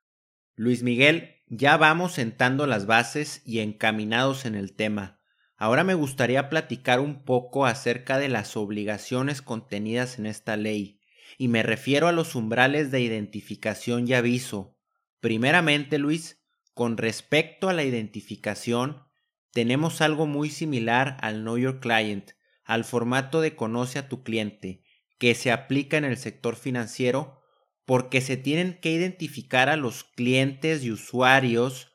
Luis 0.56 0.82
Miguel, 0.82 1.36
ya 1.48 1.78
vamos 1.78 2.14
sentando 2.14 2.68
las 2.68 2.86
bases 2.86 3.42
y 3.46 3.60
encaminados 3.60 4.46
en 4.46 4.56
el 4.56 4.76
tema. 4.76 5.20
Ahora 5.56 5.84
me 5.84 5.94
gustaría 5.94 6.50
platicar 6.50 7.00
un 7.00 7.24
poco 7.24 7.66
acerca 7.66 8.20
de 8.20 8.30
las 8.30 8.56
obligaciones 8.58 9.42
contenidas 9.42 10.20
en 10.20 10.26
esta 10.26 10.56
ley, 10.56 11.00
y 11.38 11.48
me 11.48 11.64
refiero 11.64 12.08
a 12.08 12.12
los 12.12 12.36
umbrales 12.36 12.92
de 12.92 13.02
identificación 13.02 14.08
y 14.08 14.14
aviso. 14.14 14.78
Primeramente, 15.20 15.98
Luis, 15.98 16.44
con 16.74 16.98
respecto 16.98 17.70
a 17.70 17.74
la 17.74 17.84
identificación, 17.84 19.07
tenemos 19.52 20.02
algo 20.02 20.26
muy 20.26 20.50
similar 20.50 21.18
al 21.22 21.42
Know 21.42 21.58
Your 21.58 21.80
Client, 21.80 22.32
al 22.64 22.84
formato 22.84 23.42
de 23.42 23.56
conoce 23.56 24.00
a 24.00 24.10
tu 24.10 24.24
cliente, 24.24 24.84
que 25.18 25.36
se 25.36 25.52
aplica 25.52 25.98
en 25.98 26.06
el 26.06 26.18
sector 26.18 26.56
financiero 26.56 27.42
porque 27.86 28.22
se 28.22 28.36
tienen 28.36 28.80
que 28.82 28.92
identificar 28.92 29.70
a 29.70 29.78
los 29.78 30.04
clientes 30.04 30.84
y 30.84 30.92
usuarios 30.92 31.94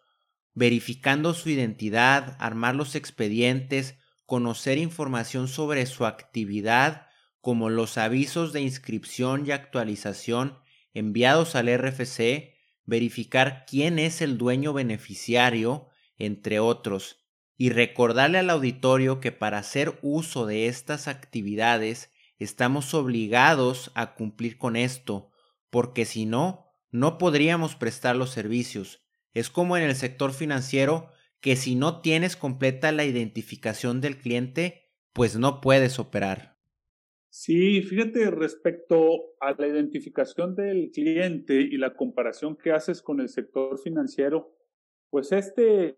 verificando 0.54 1.34
su 1.34 1.50
identidad, 1.50 2.36
armar 2.38 2.74
los 2.74 2.94
expedientes, 2.94 3.98
conocer 4.26 4.78
información 4.78 5.48
sobre 5.48 5.84
su 5.86 6.06
actividad, 6.06 7.06
como 7.40 7.70
los 7.70 7.98
avisos 7.98 8.52
de 8.52 8.60
inscripción 8.60 9.46
y 9.46 9.50
actualización 9.50 10.58
enviados 10.94 11.54
al 11.54 11.68
RFC, 11.68 12.54
verificar 12.84 13.64
quién 13.66 13.98
es 13.98 14.22
el 14.22 14.38
dueño 14.38 14.72
beneficiario, 14.72 15.88
entre 16.18 16.60
otros, 16.60 17.21
y 17.62 17.70
recordarle 17.70 18.38
al 18.38 18.50
auditorio 18.50 19.20
que 19.20 19.30
para 19.30 19.58
hacer 19.58 19.92
uso 20.02 20.46
de 20.46 20.66
estas 20.66 21.06
actividades 21.06 22.10
estamos 22.40 22.92
obligados 22.92 23.92
a 23.94 24.16
cumplir 24.16 24.58
con 24.58 24.74
esto, 24.74 25.30
porque 25.70 26.04
si 26.04 26.26
no, 26.26 26.66
no 26.90 27.18
podríamos 27.18 27.76
prestar 27.76 28.16
los 28.16 28.30
servicios, 28.30 29.06
es 29.32 29.48
como 29.48 29.76
en 29.76 29.84
el 29.84 29.94
sector 29.94 30.32
financiero 30.32 31.10
que 31.40 31.54
si 31.54 31.76
no 31.76 32.00
tienes 32.00 32.34
completa 32.34 32.90
la 32.90 33.04
identificación 33.04 34.00
del 34.00 34.18
cliente, 34.18 34.90
pues 35.12 35.38
no 35.38 35.60
puedes 35.60 36.00
operar. 36.00 36.58
Sí, 37.28 37.80
fíjate 37.82 38.28
respecto 38.32 39.36
a 39.38 39.52
la 39.56 39.68
identificación 39.68 40.56
del 40.56 40.90
cliente 40.90 41.60
y 41.60 41.76
la 41.76 41.94
comparación 41.94 42.56
que 42.56 42.72
haces 42.72 43.02
con 43.02 43.20
el 43.20 43.28
sector 43.28 43.78
financiero, 43.78 44.52
pues 45.10 45.30
este 45.30 45.94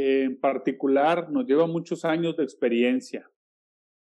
en 0.00 0.38
particular 0.38 1.28
nos 1.28 1.44
lleva 1.44 1.66
muchos 1.66 2.04
años 2.04 2.36
de 2.36 2.44
experiencia. 2.44 3.28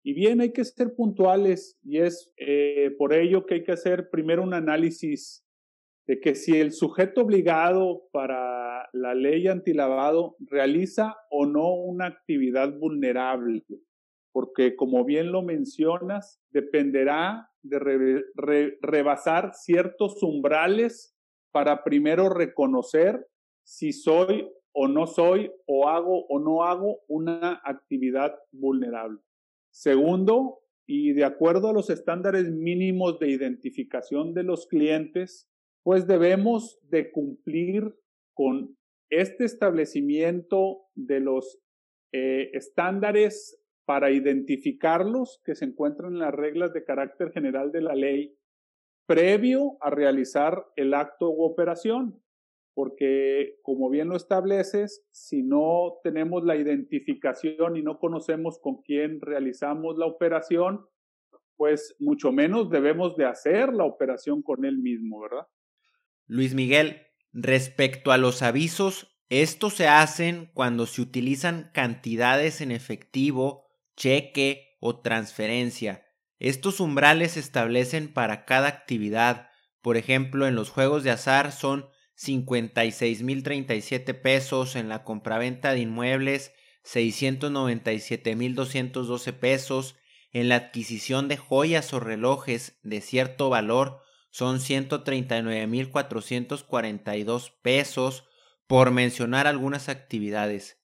Y 0.04 0.14
bien, 0.14 0.40
hay 0.40 0.52
que 0.52 0.64
ser 0.64 0.94
puntuales 0.94 1.76
y 1.82 1.98
es 1.98 2.32
eh, 2.36 2.94
por 2.98 3.12
ello 3.12 3.46
que 3.46 3.54
hay 3.54 3.64
que 3.64 3.72
hacer 3.72 4.08
primero 4.08 4.44
un 4.44 4.54
análisis 4.54 5.44
de 6.06 6.20
que 6.20 6.36
si 6.36 6.60
el 6.60 6.70
sujeto 6.70 7.22
obligado 7.22 8.04
para 8.12 8.88
la 8.92 9.14
ley 9.14 9.48
antilavado 9.48 10.36
realiza 10.38 11.16
o 11.30 11.46
no 11.46 11.74
una 11.74 12.06
actividad 12.06 12.72
vulnerable, 12.78 13.64
porque 14.32 14.76
como 14.76 15.04
bien 15.04 15.32
lo 15.32 15.42
mencionas, 15.42 16.40
dependerá 16.50 17.50
de 17.62 18.24
rebasar 18.80 19.52
ciertos 19.54 20.22
umbrales 20.22 21.16
para 21.52 21.82
primero 21.82 22.28
reconocer 22.28 23.26
si 23.64 23.92
soy 23.92 24.48
o 24.72 24.88
no 24.88 25.06
soy 25.06 25.52
o 25.66 25.88
hago 25.88 26.26
o 26.26 26.38
no 26.38 26.64
hago 26.64 27.00
una 27.08 27.60
actividad 27.64 28.34
vulnerable. 28.52 29.20
Segundo, 29.70 30.60
y 30.86 31.12
de 31.12 31.24
acuerdo 31.24 31.68
a 31.68 31.72
los 31.72 31.90
estándares 31.90 32.50
mínimos 32.50 33.18
de 33.18 33.30
identificación 33.30 34.34
de 34.34 34.42
los 34.42 34.66
clientes, 34.66 35.48
pues 35.82 36.06
debemos 36.06 36.78
de 36.82 37.10
cumplir 37.10 37.94
con 38.34 38.76
este 39.10 39.44
establecimiento 39.44 40.82
de 40.94 41.20
los 41.20 41.58
eh, 42.12 42.50
estándares 42.54 43.58
para 43.84 44.10
identificarlos 44.10 45.40
que 45.44 45.54
se 45.54 45.64
encuentran 45.64 46.12
en 46.12 46.18
las 46.20 46.32
reglas 46.32 46.72
de 46.72 46.84
carácter 46.84 47.32
general 47.32 47.72
de 47.72 47.80
la 47.82 47.94
ley 47.94 48.36
previo 49.06 49.76
a 49.80 49.90
realizar 49.90 50.64
el 50.76 50.94
acto 50.94 51.30
u 51.30 51.42
operación. 51.42 52.22
Porque, 52.74 53.58
como 53.62 53.90
bien 53.90 54.08
lo 54.08 54.16
estableces, 54.16 55.04
si 55.10 55.42
no 55.42 55.98
tenemos 56.02 56.44
la 56.44 56.56
identificación 56.56 57.76
y 57.76 57.82
no 57.82 57.98
conocemos 57.98 58.58
con 58.60 58.82
quién 58.82 59.20
realizamos 59.20 59.98
la 59.98 60.06
operación, 60.06 60.86
pues 61.56 61.94
mucho 61.98 62.32
menos 62.32 62.70
debemos 62.70 63.16
de 63.16 63.26
hacer 63.26 63.72
la 63.72 63.84
operación 63.84 64.42
con 64.42 64.64
él 64.64 64.78
mismo, 64.78 65.20
¿verdad? 65.20 65.46
Luis 66.26 66.54
Miguel, 66.54 67.02
respecto 67.32 68.10
a 68.10 68.16
los 68.16 68.42
avisos, 68.42 69.12
estos 69.28 69.74
se 69.74 69.88
hacen 69.88 70.50
cuando 70.54 70.86
se 70.86 71.02
utilizan 71.02 71.70
cantidades 71.72 72.60
en 72.60 72.70
efectivo, 72.70 73.66
cheque 73.96 74.76
o 74.80 75.00
transferencia. 75.00 76.04
Estos 76.38 76.80
umbrales 76.80 77.32
se 77.32 77.40
establecen 77.40 78.12
para 78.12 78.44
cada 78.44 78.68
actividad. 78.68 79.48
Por 79.80 79.96
ejemplo, 79.96 80.46
en 80.46 80.54
los 80.54 80.70
juegos 80.70 81.04
de 81.04 81.10
azar 81.12 81.52
son 81.52 81.86
56.037 82.24 84.20
pesos, 84.20 84.76
en 84.76 84.88
la 84.88 85.04
compraventa 85.04 85.72
de 85.72 85.80
inmuebles 85.80 86.52
697.212 86.84 89.32
pesos, 89.32 89.96
en 90.32 90.48
la 90.48 90.54
adquisición 90.56 91.28
de 91.28 91.36
joyas 91.36 91.92
o 91.92 92.00
relojes 92.00 92.80
de 92.82 93.00
cierto 93.00 93.48
valor 93.50 94.00
son 94.30 94.58
139.442 94.60 97.52
pesos 97.60 98.24
por 98.66 98.90
mencionar 98.90 99.46
algunas 99.46 99.90
actividades. 99.90 100.82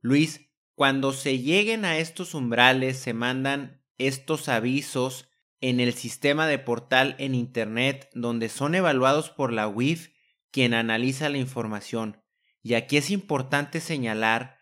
Luis, 0.00 0.52
cuando 0.74 1.12
se 1.12 1.40
lleguen 1.40 1.84
a 1.84 1.98
estos 1.98 2.32
umbrales 2.34 2.96
se 2.98 3.12
mandan 3.12 3.82
estos 3.98 4.48
avisos 4.48 5.28
en 5.60 5.80
el 5.80 5.92
sistema 5.94 6.46
de 6.46 6.58
portal 6.58 7.16
en 7.18 7.34
Internet 7.34 8.08
donde 8.14 8.48
son 8.48 8.76
evaluados 8.76 9.30
por 9.30 9.52
la 9.52 9.68
UIF 9.68 10.15
quien 10.50 10.74
analiza 10.74 11.28
la 11.28 11.38
información. 11.38 12.22
Y 12.62 12.74
aquí 12.74 12.96
es 12.96 13.10
importante 13.10 13.80
señalar 13.80 14.58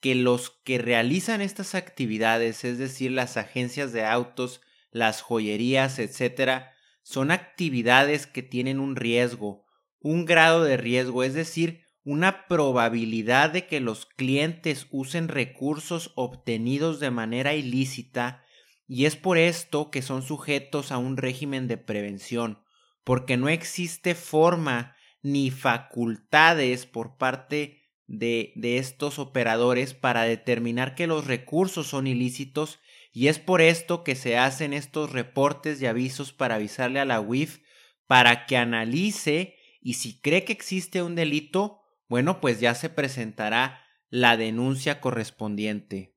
que 0.00 0.14
los 0.14 0.50
que 0.64 0.78
realizan 0.78 1.40
estas 1.40 1.74
actividades, 1.74 2.64
es 2.64 2.78
decir, 2.78 3.12
las 3.12 3.36
agencias 3.36 3.92
de 3.92 4.04
autos, 4.04 4.60
las 4.90 5.22
joyerías, 5.22 5.98
etcétera, 5.98 6.72
son 7.02 7.30
actividades 7.30 8.26
que 8.26 8.42
tienen 8.42 8.80
un 8.80 8.96
riesgo, 8.96 9.64
un 10.00 10.24
grado 10.24 10.64
de 10.64 10.76
riesgo, 10.76 11.22
es 11.22 11.34
decir, 11.34 11.84
una 12.04 12.48
probabilidad 12.48 13.50
de 13.50 13.66
que 13.66 13.80
los 13.80 14.06
clientes 14.06 14.86
usen 14.90 15.28
recursos 15.28 16.12
obtenidos 16.16 16.98
de 16.98 17.10
manera 17.10 17.54
ilícita 17.54 18.42
y 18.88 19.06
es 19.06 19.16
por 19.16 19.38
esto 19.38 19.90
que 19.90 20.02
son 20.02 20.22
sujetos 20.22 20.90
a 20.90 20.98
un 20.98 21.16
régimen 21.16 21.68
de 21.68 21.76
prevención, 21.76 22.62
porque 23.04 23.36
no 23.36 23.48
existe 23.48 24.14
forma 24.14 24.96
ni 25.22 25.50
facultades 25.50 26.86
por 26.86 27.16
parte 27.16 27.80
de, 28.06 28.52
de 28.56 28.78
estos 28.78 29.18
operadores 29.18 29.94
para 29.94 30.24
determinar 30.24 30.94
que 30.94 31.06
los 31.06 31.26
recursos 31.26 31.86
son 31.86 32.06
ilícitos 32.06 32.80
y 33.12 33.28
es 33.28 33.38
por 33.38 33.60
esto 33.60 34.04
que 34.04 34.14
se 34.14 34.36
hacen 34.36 34.72
estos 34.72 35.12
reportes 35.12 35.80
y 35.80 35.86
avisos 35.86 36.32
para 36.32 36.56
avisarle 36.56 36.98
a 37.00 37.04
la 37.04 37.20
UIF 37.20 37.60
para 38.06 38.46
que 38.46 38.56
analice 38.56 39.56
y 39.80 39.94
si 39.94 40.20
cree 40.20 40.44
que 40.44 40.52
existe 40.52 41.02
un 41.02 41.14
delito, 41.14 41.80
bueno, 42.08 42.40
pues 42.40 42.60
ya 42.60 42.74
se 42.74 42.88
presentará 42.88 43.80
la 44.10 44.36
denuncia 44.36 45.00
correspondiente. 45.00 46.14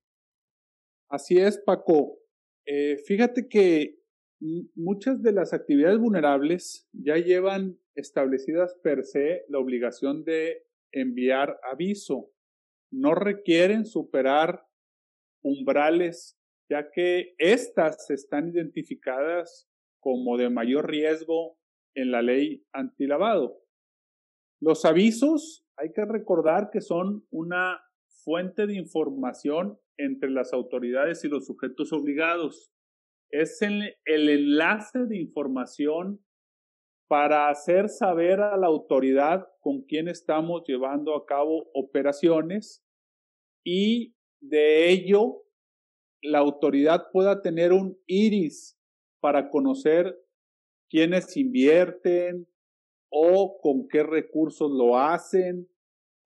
Así 1.09 1.37
es, 1.37 1.57
Paco. 1.57 2.19
Eh, 2.65 2.97
fíjate 3.05 3.47
que 3.47 3.99
muchas 4.75 5.21
de 5.21 5.31
las 5.31 5.53
actividades 5.53 5.97
vulnerables 5.97 6.87
ya 6.91 7.15
llevan 7.15 7.79
establecidas 7.95 8.75
per 8.83 9.03
se 9.03 9.45
la 9.49 9.59
obligación 9.59 10.23
de 10.23 10.65
enviar 10.91 11.59
aviso. 11.63 12.31
No 12.91 13.15
requieren 13.15 13.85
superar 13.85 14.65
umbrales, 15.43 16.37
ya 16.69 16.89
que 16.91 17.35
éstas 17.37 18.09
están 18.09 18.49
identificadas 18.49 19.69
como 19.99 20.37
de 20.37 20.49
mayor 20.49 20.89
riesgo 20.89 21.57
en 21.95 22.11
la 22.11 22.21
ley 22.21 22.65
antilavado. 22.73 23.61
Los 24.61 24.85
avisos 24.85 25.65
hay 25.77 25.91
que 25.91 26.05
recordar 26.05 26.69
que 26.71 26.81
son 26.81 27.25
una 27.29 27.81
fuente 28.23 28.65
de 28.65 28.75
información 28.75 29.79
entre 29.97 30.29
las 30.29 30.53
autoridades 30.53 31.23
y 31.23 31.29
los 31.29 31.45
sujetos 31.45 31.93
obligados. 31.93 32.71
Es 33.29 33.61
el, 33.61 33.95
el 34.05 34.29
enlace 34.29 35.05
de 35.05 35.17
información 35.17 36.24
para 37.07 37.49
hacer 37.49 37.89
saber 37.89 38.39
a 38.41 38.57
la 38.57 38.67
autoridad 38.67 39.47
con 39.59 39.81
quién 39.81 40.07
estamos 40.07 40.63
llevando 40.67 41.15
a 41.15 41.25
cabo 41.25 41.69
operaciones 41.73 42.83
y 43.63 44.15
de 44.39 44.89
ello 44.89 45.43
la 46.21 46.39
autoridad 46.39 47.11
pueda 47.11 47.41
tener 47.41 47.73
un 47.73 47.97
iris 48.07 48.79
para 49.19 49.49
conocer 49.49 50.19
quiénes 50.89 51.35
invierten 51.37 52.47
o 53.09 53.59
con 53.61 53.87
qué 53.87 54.03
recursos 54.03 54.71
lo 54.71 54.97
hacen 54.97 55.69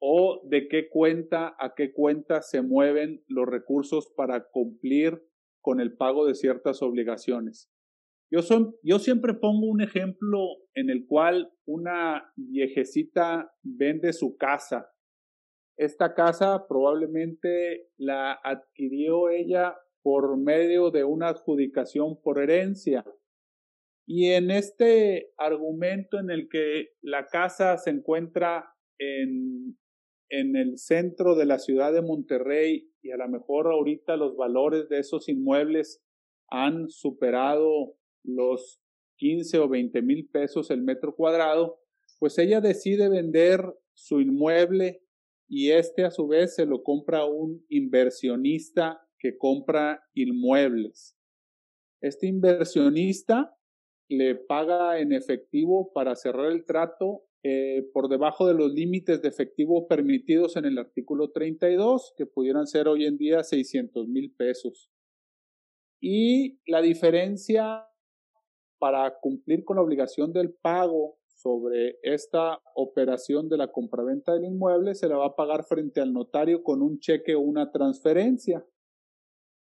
o 0.01 0.41
de 0.45 0.67
qué 0.69 0.89
cuenta 0.89 1.55
a 1.59 1.75
qué 1.75 1.91
cuenta 1.91 2.41
se 2.41 2.61
mueven 2.61 3.23
los 3.27 3.47
recursos 3.47 4.07
para 4.15 4.49
cumplir 4.49 5.21
con 5.61 5.81
el 5.81 5.95
pago 5.95 6.25
de 6.25 6.35
ciertas 6.35 6.81
obligaciones. 6.81 7.69
Yo, 8.31 8.41
son, 8.41 8.75
yo 8.83 8.99
siempre 8.99 9.33
pongo 9.33 9.67
un 9.67 9.81
ejemplo 9.81 10.39
en 10.75 10.89
el 10.89 11.07
cual 11.07 11.51
una 11.65 12.31
viejecita 12.35 13.51
vende 13.63 14.13
su 14.13 14.37
casa. 14.37 14.91
Esta 15.77 16.13
casa 16.13 16.67
probablemente 16.67 17.89
la 17.97 18.33
adquirió 18.43 19.29
ella 19.29 19.75
por 20.03 20.37
medio 20.37 20.91
de 20.91 21.03
una 21.03 21.29
adjudicación 21.29 22.21
por 22.21 22.39
herencia. 22.39 23.03
Y 24.07 24.31
en 24.31 24.51
este 24.51 25.31
argumento 25.37 26.19
en 26.19 26.29
el 26.29 26.49
que 26.49 26.89
la 27.01 27.27
casa 27.27 27.77
se 27.77 27.91
encuentra 27.91 28.75
en, 28.99 29.77
en 30.29 30.55
el 30.55 30.77
centro 30.77 31.35
de 31.35 31.45
la 31.45 31.59
ciudad 31.59 31.93
de 31.93 32.01
Monterrey 32.01 32.91
y 33.01 33.11
a 33.11 33.17
lo 33.17 33.27
mejor 33.27 33.67
ahorita 33.67 34.17
los 34.17 34.35
valores 34.35 34.89
de 34.89 34.99
esos 34.99 35.29
inmuebles 35.29 36.03
han 36.49 36.89
superado 36.89 37.98
los 38.23 38.81
15 39.17 39.59
o 39.59 39.69
20 39.69 40.01
mil 40.01 40.27
pesos 40.27 40.71
el 40.71 40.81
metro 40.81 41.15
cuadrado, 41.15 41.79
pues 42.19 42.37
ella 42.37 42.61
decide 42.61 43.09
vender 43.09 43.63
su 43.93 44.21
inmueble 44.21 45.01
y 45.47 45.71
este 45.71 46.05
a 46.05 46.11
su 46.11 46.27
vez 46.27 46.55
se 46.55 46.65
lo 46.65 46.83
compra 46.83 47.19
a 47.19 47.25
un 47.25 47.65
inversionista 47.69 49.01
que 49.17 49.37
compra 49.37 50.03
inmuebles. 50.13 51.17
Este 52.01 52.27
inversionista 52.27 53.55
le 54.09 54.35
paga 54.35 54.99
en 54.99 55.11
efectivo 55.11 55.91
para 55.93 56.15
cerrar 56.15 56.51
el 56.51 56.65
trato 56.65 57.25
eh, 57.43 57.89
por 57.93 58.09
debajo 58.09 58.47
de 58.47 58.53
los 58.53 58.73
límites 58.73 59.21
de 59.21 59.29
efectivo 59.29 59.87
permitidos 59.87 60.57
en 60.57 60.65
el 60.65 60.77
artículo 60.77 61.31
32, 61.31 62.13
que 62.17 62.25
pudieran 62.25 62.67
ser 62.67 62.87
hoy 62.87 63.05
en 63.05 63.17
día 63.17 63.43
600 63.43 64.07
mil 64.07 64.33
pesos. 64.33 64.89
Y 66.01 66.59
la 66.65 66.81
diferencia 66.81 67.85
para 68.79 69.19
cumplir 69.19 69.63
con 69.63 69.75
la 69.75 69.83
obligación 69.83 70.33
del 70.33 70.53
pago 70.53 71.17
sobre 71.27 71.99
esta 72.03 72.59
operación 72.75 73.47
de 73.47 73.57
la 73.57 73.71
compraventa 73.71 74.33
del 74.33 74.45
inmueble 74.45 74.95
se 74.95 75.07
la 75.07 75.17
va 75.17 75.27
a 75.27 75.35
pagar 75.35 75.63
frente 75.63 76.01
al 76.01 76.11
notario 76.11 76.63
con 76.63 76.81
un 76.81 76.99
cheque 76.99 77.35
o 77.35 77.39
una 77.39 77.71
transferencia. 77.71 78.65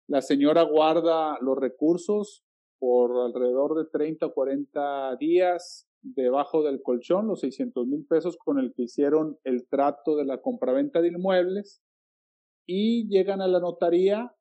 La 0.08 0.22
señora 0.22 0.62
guarda 0.62 1.38
los 1.40 1.58
recursos 1.58 2.44
por 2.78 3.10
alrededor 3.20 3.76
de 3.76 3.90
30 3.90 4.26
o 4.26 4.34
40 4.34 5.16
días 5.16 5.88
debajo 6.02 6.62
del 6.62 6.82
colchón, 6.82 7.26
los 7.26 7.40
600 7.40 7.86
mil 7.86 8.06
pesos 8.06 8.36
con 8.36 8.60
el 8.60 8.72
que 8.72 8.84
hicieron 8.84 9.38
el 9.42 9.66
trato 9.66 10.16
de 10.16 10.24
la 10.24 10.40
compraventa 10.40 11.00
de 11.00 11.08
inmuebles 11.08 11.82
y 12.64 13.08
llegan 13.08 13.40
a 13.40 13.48
la 13.48 13.58
notaría 13.58 14.32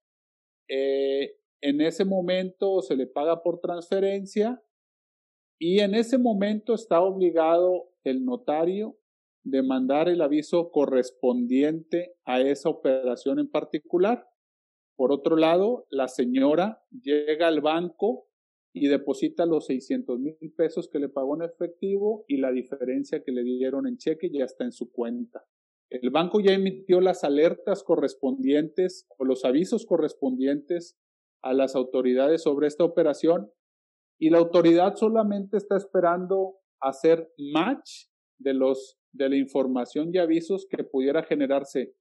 eh, 0.68 1.38
en 1.66 1.82
ese 1.82 2.06
momento 2.06 2.84
se 2.84 2.96
le 2.96 3.08
paga 3.08 3.42
por 3.42 3.60
transferencia 3.60 4.62
y 5.60 5.80
en 5.80 5.96
ese 5.96 6.20
momento 6.20 6.76
está 6.76 7.02
obligado 7.02 7.90
el 8.04 8.24
notario 8.24 9.00
de 9.44 9.64
mandar 9.64 10.08
el 10.08 10.22
aviso 10.22 10.70
correspondiente 10.70 12.14
a 12.24 12.40
esa 12.40 12.70
operación 12.70 13.40
en 13.40 13.50
particular. 13.50 14.28
Por 14.96 15.12
otro 15.12 15.38
lado, 15.38 15.88
la 15.90 16.08
señora 16.08 16.84
llega 17.02 17.48
al 17.48 17.62
banco 17.62 18.28
y 18.72 18.88
deposita 18.88 19.48
los 19.48 19.66
600 19.66 20.20
mil 20.20 20.54
pesos 20.56 20.88
que 20.88 21.00
le 21.00 21.10
pagó 21.10 21.36
en 21.36 21.50
efectivo 21.50 22.26
y 22.28 22.38
la 22.38 22.52
diferencia 22.52 23.24
que 23.24 23.32
le 23.32 23.44
dieron 23.44 23.88
en 23.88 23.98
cheque 23.98 24.30
ya 24.30 24.46
está 24.46 24.66
en 24.66 24.72
su 24.72 24.92
cuenta. 24.92 25.44
El 25.90 26.12
banco 26.12 26.42
ya 26.42 26.54
emitió 26.54 27.02
las 27.02 27.24
alertas 27.24 27.84
correspondientes 27.84 29.08
o 29.18 29.26
los 29.26 29.46
avisos 29.46 29.88
correspondientes 29.88 30.96
a 31.46 31.54
las 31.54 31.76
autoridades 31.76 32.42
sobre 32.42 32.68
esta 32.68 32.84
operación 32.84 33.52
y 34.20 34.32
la 34.32 34.40
autoridad 34.40 34.96
solamente 34.96 35.58
está 35.58 35.78
esperando 35.78 36.56
hacer 36.82 37.32
match 37.54 38.08
de 38.40 38.56
los 38.56 38.98
de 39.14 39.30
la 39.30 39.38
información 39.38 40.10
y 40.12 40.18
avisos 40.18 40.68
que 40.70 40.84
pudiera 40.84 41.24
generarse 41.24 41.94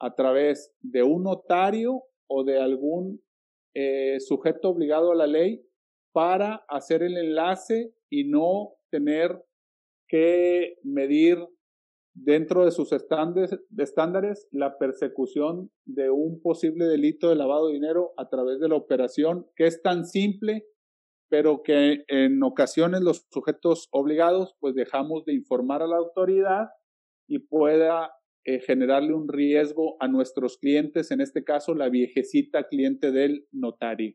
a 0.00 0.14
través 0.14 0.72
de 0.80 1.02
un 1.02 1.24
notario 1.24 2.04
o 2.28 2.44
de 2.44 2.60
algún 2.60 3.20
eh, 3.74 4.20
sujeto 4.20 4.68
obligado 4.68 5.10
a 5.10 5.16
la 5.16 5.26
ley 5.26 5.66
para 6.12 6.64
hacer 6.68 7.02
el 7.02 7.16
enlace 7.16 7.92
y 8.08 8.24
no 8.24 8.74
tener 8.90 9.42
que 10.08 10.76
medir 10.84 11.38
dentro 12.22 12.64
de 12.64 12.70
sus 12.70 12.92
estándares, 12.92 14.48
la 14.50 14.78
persecución 14.78 15.70
de 15.84 16.10
un 16.10 16.40
posible 16.42 16.86
delito 16.86 17.28
de 17.28 17.36
lavado 17.36 17.68
de 17.68 17.74
dinero 17.74 18.12
a 18.16 18.28
través 18.28 18.60
de 18.60 18.68
la 18.68 18.76
operación, 18.76 19.46
que 19.56 19.66
es 19.66 19.80
tan 19.82 20.04
simple, 20.04 20.66
pero 21.28 21.62
que 21.62 22.04
en 22.08 22.42
ocasiones 22.42 23.00
los 23.00 23.26
sujetos 23.30 23.88
obligados 23.90 24.54
pues 24.60 24.74
dejamos 24.74 25.24
de 25.24 25.34
informar 25.34 25.82
a 25.82 25.86
la 25.86 25.96
autoridad 25.96 26.68
y 27.26 27.38
pueda 27.38 28.12
eh, 28.44 28.60
generarle 28.60 29.14
un 29.14 29.28
riesgo 29.28 29.96
a 30.00 30.08
nuestros 30.08 30.58
clientes, 30.58 31.10
en 31.10 31.20
este 31.20 31.44
caso 31.44 31.74
la 31.74 31.88
viejecita 31.88 32.68
cliente 32.68 33.12
del 33.12 33.46
notario. 33.52 34.14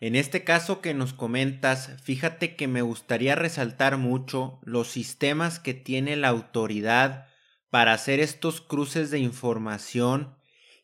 En 0.00 0.16
este 0.16 0.44
caso 0.44 0.80
que 0.80 0.94
nos 0.94 1.12
comentas, 1.12 1.90
fíjate 2.02 2.56
que 2.56 2.66
me 2.66 2.80
gustaría 2.80 3.34
resaltar 3.34 3.98
mucho 3.98 4.58
los 4.62 4.88
sistemas 4.88 5.60
que 5.60 5.74
tiene 5.74 6.16
la 6.16 6.28
autoridad 6.28 7.26
para 7.68 7.92
hacer 7.92 8.18
estos 8.18 8.62
cruces 8.62 9.10
de 9.10 9.18
información 9.18 10.34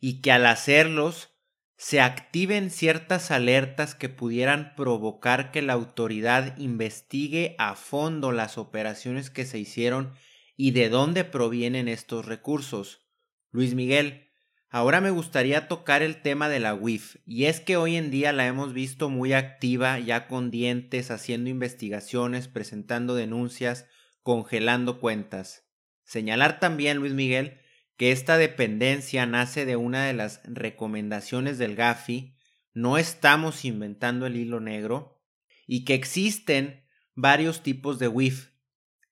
y 0.00 0.20
que 0.20 0.33
al 0.33 0.44
hacerlos 0.44 1.31
se 1.79 2.00
activen 2.02 2.70
ciertas 2.70 3.31
alertas 3.31 3.94
que 3.94 4.11
pudieran 4.11 4.74
provocar 4.76 5.50
que 5.50 5.62
la 5.62 5.72
autoridad 5.72 6.57
investigue 6.59 7.55
a 7.59 7.74
fondo 7.74 8.33
las 8.33 8.59
operaciones 8.59 9.31
que 9.31 9.46
se 9.46 9.59
hicieron 9.59 10.12
y 10.57 10.72
de 10.72 10.90
dónde 10.90 11.24
provienen 11.24 11.88
estos 11.88 12.26
recursos. 12.26 13.07
Luis 13.50 13.74
Miguel, 13.74 14.26
ahora 14.68 15.00
me 15.00 15.11
gustaría 15.11 15.68
tocar 15.68 16.02
el 16.02 16.22
tema 16.22 16.48
de 16.48 16.61
la 16.61 16.74
WIF, 16.74 17.16
y 17.24 17.44
es 17.44 17.61
que 17.61 17.76
hoy 17.76 17.96
en 17.96 18.11
día 18.11 18.33
la 18.33 18.46
hemos 18.46 18.72
visto 18.72 19.09
muy 19.09 19.33
activa, 19.33 19.98
ya 19.98 20.29
con 20.29 20.50
dientes, 20.50 21.11
haciendo 21.11 21.50
investigaciones, 21.50 22.48
presentando 22.48 23.14
denuncias, 23.14 23.87
congelando 24.22 25.00
cuentas. 25.00 25.68
Señalar 26.05 26.61
también, 26.61 26.98
Luis 26.98 27.12
Miguel, 27.12 27.61
que 27.96 28.12
esta 28.12 28.37
dependencia 28.37 29.26
nace 29.26 29.64
de 29.64 29.76
una 29.76 30.05
de 30.05 30.12
las 30.12 30.40
recomendaciones 30.44 31.59
del 31.59 31.76
GAFI, 31.76 32.37
no 32.74 32.98
estamos 32.98 33.64
inventando 33.64 34.26
el 34.26 34.37
hilo 34.37 34.61
negro, 34.61 35.22
y 35.66 35.85
que 35.85 35.94
existen 35.94 36.85
varios 37.14 37.62
tipos 37.62 37.98
de 37.98 38.09
WIF, 38.09 38.50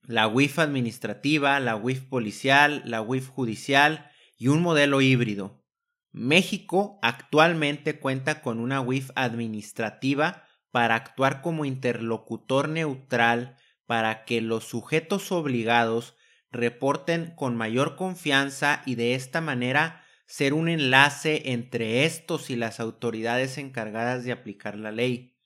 la 0.03 0.29
WIF 0.29 0.59
administrativa, 0.59 1.59
la 1.61 1.77
WIF 1.77 2.03
policial, 2.03 2.83
la 2.85 3.01
WIF 3.01 3.29
judicial 3.29 4.11
y 4.37 4.49
un 4.49 4.63
modelo 4.63 5.01
híbrido. 5.01 5.65
México 6.13 6.99
actualmente 7.03 7.99
cuenta 7.99 8.41
con 8.41 8.61
una 8.61 8.81
WIF 8.81 9.11
administrativa 9.17 10.45
para 10.71 10.95
actuar 10.95 11.43
como 11.43 11.65
interlocutor 11.65 12.69
neutral 12.69 13.57
para 13.87 14.25
que 14.25 14.41
los 14.41 14.65
sujetos 14.65 15.33
obligados 15.33 16.17
reporten 16.51 17.35
con 17.35 17.57
mayor 17.57 17.97
confianza 17.97 18.83
y 18.87 18.95
de 18.95 19.15
esta 19.15 19.41
manera 19.41 20.05
ser 20.27 20.55
un 20.55 20.69
enlace 20.69 21.53
entre 21.53 22.05
estos 22.05 22.49
y 22.49 22.57
las 22.57 22.81
autoridades 22.81 23.59
encargadas 23.59 24.25
de 24.25 24.33
aplicar 24.33 24.77
la 24.77 24.93
ley. 24.93 25.37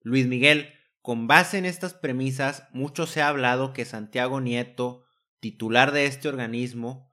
Luis 0.00 0.26
Miguel, 0.26 0.74
con 1.00 1.26
base 1.26 1.58
en 1.58 1.64
estas 1.64 1.94
premisas, 1.94 2.64
mucho 2.72 3.06
se 3.06 3.22
ha 3.22 3.28
hablado 3.28 3.72
que 3.72 3.84
Santiago 3.84 4.40
Nieto, 4.40 5.04
titular 5.40 5.92
de 5.92 6.06
este 6.06 6.28
organismo, 6.28 7.07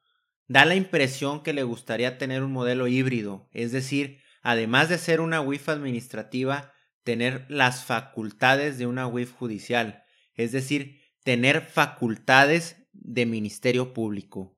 da 0.47 0.65
la 0.65 0.75
impresión 0.75 1.43
que 1.43 1.53
le 1.53 1.63
gustaría 1.63 2.17
tener 2.17 2.43
un 2.43 2.51
modelo 2.51 2.87
híbrido, 2.87 3.49
es 3.51 3.71
decir, 3.71 4.19
además 4.41 4.89
de 4.89 4.97
ser 4.97 5.21
una 5.21 5.41
WIF 5.41 5.69
administrativa, 5.69 6.73
tener 7.03 7.45
las 7.49 7.85
facultades 7.85 8.77
de 8.77 8.87
una 8.87 9.07
WIF 9.07 9.31
judicial, 9.31 10.03
es 10.35 10.51
decir, 10.51 11.01
tener 11.23 11.61
facultades 11.61 12.87
de 12.93 13.25
Ministerio 13.25 13.93
Público. 13.93 14.55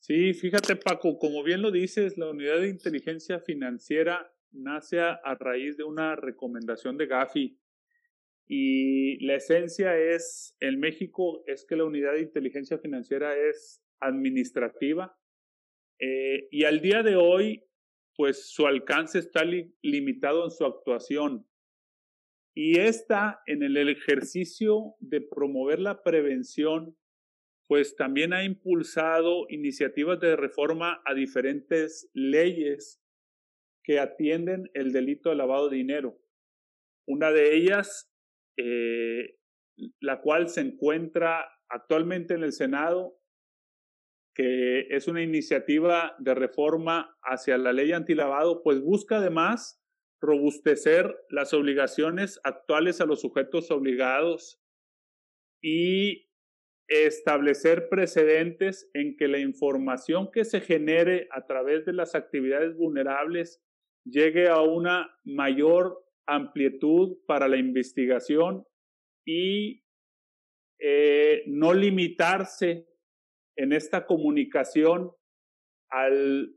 Sí, 0.00 0.32
fíjate 0.34 0.76
Paco, 0.76 1.18
como 1.18 1.42
bien 1.42 1.62
lo 1.62 1.70
dices, 1.70 2.16
la 2.16 2.30
unidad 2.30 2.60
de 2.60 2.68
inteligencia 2.68 3.40
financiera 3.40 4.32
nace 4.50 5.00
a, 5.00 5.20
raíz 5.38 5.76
de 5.76 5.84
una 5.84 6.16
recomendación 6.16 6.96
de 6.96 7.06
Gafi 7.06 7.60
y 8.46 9.24
la 9.24 9.34
esencia 9.34 9.96
es, 9.96 10.56
en 10.60 10.80
México, 10.80 11.44
es 11.46 11.66
que 11.66 11.76
la 11.76 11.84
unidad 11.84 12.14
de 12.14 12.22
inteligencia 12.22 12.78
financiera 12.78 13.36
es 13.36 13.82
administrativa 14.00 15.18
eh, 16.00 16.48
y 16.50 16.64
al 16.64 16.80
día 16.80 17.02
de 17.02 17.16
hoy, 17.16 17.64
pues 18.16 18.50
su 18.50 18.66
alcance 18.66 19.18
está 19.18 19.44
limitado 19.82 20.44
en 20.44 20.50
su 20.50 20.64
actuación. 20.64 21.46
Y 22.54 22.80
esta, 22.80 23.40
en 23.46 23.62
el 23.62 23.76
ejercicio 23.88 24.94
de 24.98 25.20
promover 25.20 25.78
la 25.78 26.02
prevención, 26.02 26.96
pues 27.68 27.96
también 27.96 28.32
ha 28.32 28.44
impulsado 28.44 29.46
iniciativas 29.48 30.18
de 30.20 30.34
reforma 30.36 31.00
a 31.04 31.14
diferentes 31.14 32.10
leyes 32.14 33.00
que 33.84 34.00
atienden 34.00 34.70
el 34.74 34.92
delito 34.92 35.30
de 35.30 35.36
lavado 35.36 35.68
de 35.68 35.76
dinero. 35.76 36.18
Una 37.06 37.30
de 37.30 37.54
ellas 37.54 38.10
eh, 38.56 39.36
la 40.00 40.20
cual 40.20 40.48
se 40.48 40.60
encuentra 40.62 41.48
actualmente 41.68 42.34
en 42.34 42.42
el 42.42 42.52
Senado, 42.52 43.17
que 44.38 44.86
es 44.90 45.08
una 45.08 45.20
iniciativa 45.20 46.14
de 46.20 46.32
reforma 46.32 47.18
hacia 47.22 47.58
la 47.58 47.72
ley 47.72 47.90
antilavado, 47.90 48.62
pues 48.62 48.80
busca 48.80 49.16
además 49.16 49.82
robustecer 50.20 51.12
las 51.28 51.52
obligaciones 51.52 52.38
actuales 52.44 53.00
a 53.00 53.06
los 53.06 53.20
sujetos 53.20 53.72
obligados 53.72 54.62
y 55.60 56.30
establecer 56.86 57.88
precedentes 57.88 58.88
en 58.94 59.16
que 59.16 59.26
la 59.26 59.40
información 59.40 60.30
que 60.30 60.44
se 60.44 60.60
genere 60.60 61.26
a 61.32 61.44
través 61.46 61.84
de 61.84 61.94
las 61.94 62.14
actividades 62.14 62.76
vulnerables 62.76 63.60
llegue 64.04 64.48
a 64.48 64.62
una 64.62 65.18
mayor 65.24 65.98
amplitud 66.28 67.18
para 67.26 67.48
la 67.48 67.56
investigación 67.56 68.64
y 69.26 69.82
eh, 70.78 71.42
no 71.48 71.74
limitarse 71.74 72.86
en 73.58 73.72
esta 73.72 74.06
comunicación 74.06 75.12
al, 75.90 76.54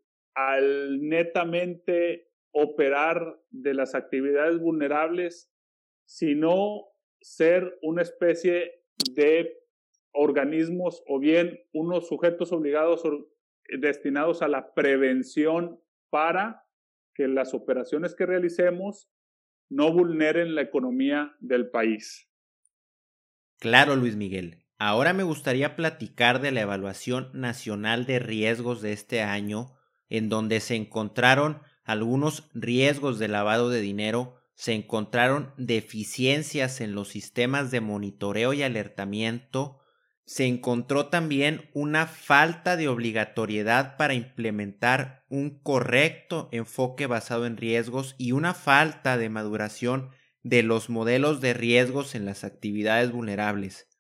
netamente 1.02 2.30
operar 2.54 3.42
de 3.50 3.74
las 3.74 3.96
actividades 3.96 4.60
vulnerables, 4.60 5.52
sino 6.06 6.88
ser 7.20 7.78
una 7.82 8.02
especie 8.04 8.84
de 9.14 9.58
organismos 10.14 11.04
o 11.08 11.20
bien 11.20 11.60
unos 11.74 12.08
sujetos 12.08 12.52
obligados 12.52 13.04
destinados 13.80 14.42
a 14.42 14.48
la 14.48 14.74
prevención 14.74 15.82
para 16.10 16.66
que 17.16 17.28
las 17.28 17.54
operaciones 17.54 18.16
que 18.16 18.26
realicemos 18.26 19.10
no 19.70 19.92
vulneren 19.92 20.54
la 20.56 20.62
economía 20.62 21.36
del 21.40 21.70
país. 21.70 22.30
Claro, 23.60 23.96
Luis 23.96 24.16
Miguel. 24.16 24.61
Ahora 24.84 25.14
me 25.14 25.22
gustaría 25.22 25.76
platicar 25.76 26.42
de 26.42 26.50
la 26.50 26.62
evaluación 26.62 27.30
nacional 27.34 28.08
de 28.08 28.18
riesgos 28.18 28.82
de 28.82 28.94
este 28.94 29.22
año, 29.22 29.78
en 30.10 30.28
donde 30.28 30.60
se 30.60 30.76
encontraron 30.76 31.62
algunos 31.84 32.50
riesgos 32.56 33.20
de 33.20 33.28
lavado 33.28 33.70
de 33.70 33.80
dinero, 33.80 34.42
se 34.56 34.74
encontraron 34.74 35.54
deficiencias 35.56 36.82
en 36.82 36.96
los 36.96 37.10
sistemas 37.10 37.70
de 37.70 37.80
monitoreo 37.80 38.54
y 38.54 38.64
alertamiento, 38.64 39.82
se 40.26 40.48
encontró 40.48 41.10
también 41.10 41.70
una 41.76 42.08
falta 42.08 42.76
de 42.76 42.88
obligatoriedad 42.88 43.98
para 43.98 44.16
implementar 44.16 45.26
un 45.30 45.60
correcto 45.62 46.50
enfoque 46.52 47.06
basado 47.06 47.46
en 47.46 47.58
riesgos 47.58 48.16
y 48.18 48.32
una 48.32 48.56
falta 48.56 49.20
de 49.20 49.30
maduración 49.30 50.10
de 50.42 50.64
los 50.64 50.90
modelos 50.90 51.40
de 51.40 51.54
riesgos 51.54 52.16
en 52.16 52.26
las 52.26 52.44
actividades 52.44 53.12
vulnerables. 53.12 53.91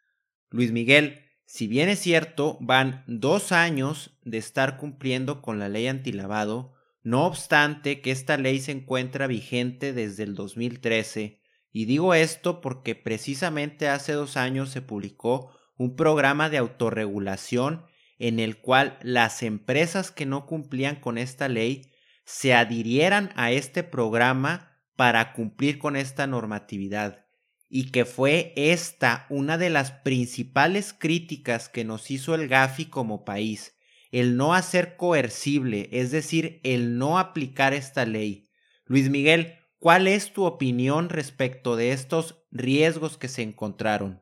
Luis 0.52 0.74
Miguel, 0.74 1.22
si 1.46 1.68
bien 1.68 1.88
es 1.88 2.00
cierto, 2.00 2.58
van 2.60 3.06
dos 3.08 3.54
años 3.54 4.18
de 4.24 4.38
estar 4.38 4.76
cumpliendo 4.76 5.42
con 5.42 5.60
la 5.60 5.70
ley 5.70 5.88
antilavado, 5.88 6.74
no 7.04 7.26
obstante 7.26 8.02
que 8.02 8.12
esta 8.12 8.36
ley 8.36 8.60
se 8.60 8.74
encuentra 8.74 9.28
vigente 9.28 9.94
desde 9.94 10.24
el 10.24 10.36
2013, 10.36 11.40
y 11.72 11.86
digo 11.86 12.14
esto 12.14 12.60
porque 12.60 12.96
precisamente 12.96 13.88
hace 13.88 14.12
dos 14.12 14.36
años 14.36 14.70
se 14.70 14.82
publicó 14.82 15.58
un 15.78 15.96
programa 15.96 16.50
de 16.50 16.58
autorregulación 16.58 17.86
en 18.20 18.40
el 18.40 18.58
cual 18.58 19.00
las 19.02 19.42
empresas 19.44 20.12
que 20.12 20.26
no 20.26 20.46
cumplían 20.46 20.98
con 20.98 21.18
esta 21.18 21.48
ley 21.48 21.94
se 22.26 22.54
adhirieran 22.54 23.32
a 23.36 23.52
este 23.52 23.84
programa 23.84 24.78
para 24.98 25.32
cumplir 25.32 25.80
con 25.80 25.96
esta 25.96 26.28
normatividad 26.28 27.26
y 27.74 27.92
que 27.92 28.04
fue 28.04 28.52
esta 28.58 29.26
una 29.30 29.58
de 29.58 29.70
las 29.70 29.92
principales 29.92 30.94
críticas 30.94 31.70
que 31.70 31.86
nos 31.86 32.12
hizo 32.12 32.36
el 32.36 32.50
GAFI 32.50 32.86
como 32.86 33.24
país, 33.24 33.78
el 34.12 34.36
no 34.36 34.54
hacer 34.54 34.98
coercible, 34.98 35.88
es 35.94 36.12
decir, 36.12 36.60
el 36.64 36.98
no 36.98 37.18
aplicar 37.18 37.74
esta 37.74 38.06
ley. 38.06 38.50
Luis 38.86 39.10
Miguel, 39.10 39.54
¿cuál 39.80 40.10
es 40.10 40.34
tu 40.34 40.44
opinión 40.44 41.08
respecto 41.08 41.78
de 41.78 41.94
estos 41.94 42.44
riesgos 42.52 43.18
que 43.18 43.30
se 43.30 43.42
encontraron? 43.42 44.20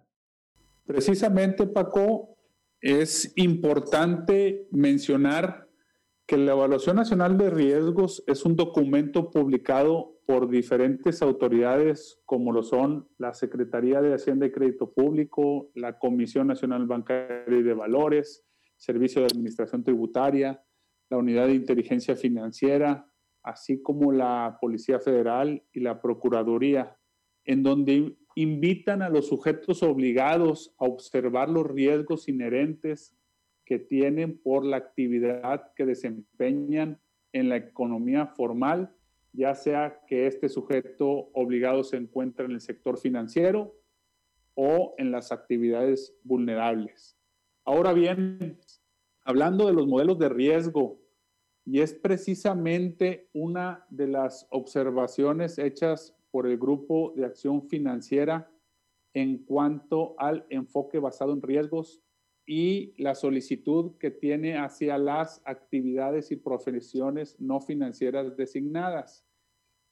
Precisamente, 0.85 1.65
Paco, 1.65 2.38
es 2.79 3.33
importante 3.35 4.67
mencionar 4.71 5.67
que 6.27 6.38
la 6.38 6.51
Evaluación 6.51 6.97
Nacional 6.97 7.35
de 7.39 7.49
Riesgos 7.49 8.23
es 8.27 8.45
un 8.45 8.55
documento 8.55 9.31
publicado 9.31 10.18
por 10.30 10.48
diferentes 10.48 11.24
autoridades 11.24 12.22
como 12.24 12.52
lo 12.52 12.62
son 12.62 13.10
la 13.18 13.34
Secretaría 13.34 14.00
de 14.00 14.13
Hacienda 14.13 14.46
y 14.46 14.52
Crédito 14.52 14.94
Público, 14.94 15.72
la 15.74 15.98
Comisión 15.98 16.46
Nacional 16.46 16.86
Bancaria 16.86 17.46
y 17.48 17.63
de 17.63 17.74
Valores, 17.74 18.46
Servicio 18.78 19.22
de 19.22 19.26
Administración 19.26 19.84
Tributaria, 19.84 20.63
la 21.10 21.18
Unidad 21.18 21.48
de 21.48 21.56
Inteligencia 21.56 22.15
Financiera, 22.15 23.12
así 23.42 23.82
como 23.82 24.12
la 24.12 24.60
Policía 24.62 25.00
Federal 25.00 25.63
y 25.74 25.80
la 25.80 26.00
Procuraduría, 26.00 26.96
en 27.44 27.63
donde 27.63 28.15
invitan 28.36 29.02
a 29.02 29.10
los 29.10 29.30
sujetos 29.30 29.82
obligados 29.82 30.76
a 30.78 30.86
observar 30.86 31.50
los 31.50 31.65
riesgos 31.65 32.30
inherentes 32.30 33.18
que 33.65 33.80
tienen 33.80 34.39
por 34.39 34.63
la 34.63 34.78
actividad 34.78 35.74
que 35.76 35.88
desempeñan 35.88 37.02
en 37.34 37.50
la 37.50 37.56
economía 37.56 38.28
formal, 38.28 38.96
ya 39.34 39.56
sea 39.56 40.02
que 40.08 40.28
este 40.28 40.50
sujeto 40.50 41.30
obligado 41.34 41.84
se 41.84 41.98
encuentre 41.98 42.46
en 42.46 42.52
el 42.52 42.62
sector 42.62 42.98
financiero 42.98 43.76
o 44.56 44.96
en 44.98 45.12
las 45.12 45.32
actividades 45.32 46.15
vulnerables. 46.24 47.18
Ahora 47.63 47.94
bien, 47.94 48.60
hablando 49.24 49.68
de 49.68 49.74
los 49.74 49.88
modelos 49.88 50.18
de 50.20 50.30
riesgo, 50.30 51.00
y 51.65 51.82
es 51.82 51.94
precisamente 51.94 53.30
una 53.32 53.86
de 53.89 54.08
las 54.08 54.48
observaciones 54.50 55.60
hechas 55.60 56.15
por 56.32 56.48
el 56.48 56.58
Grupo 56.58 57.13
de 57.15 57.26
Acción 57.26 57.62
Financiera 57.70 58.52
en 59.13 59.39
cuanto 59.46 60.15
al 60.18 60.46
enfoque 60.50 60.98
basado 60.98 61.34
en 61.34 61.42
riesgos 61.42 62.02
y 62.51 62.95
la 62.97 63.13
solicitud 63.13 63.91
que 63.99 64.09
tiene 64.09 64.57
hacia 64.57 64.97
las 64.97 65.39
actividades 65.45 66.31
y 66.31 66.35
profesiones 66.35 67.39
no 67.39 67.62
financieras 67.62 68.35
designadas, 68.35 69.23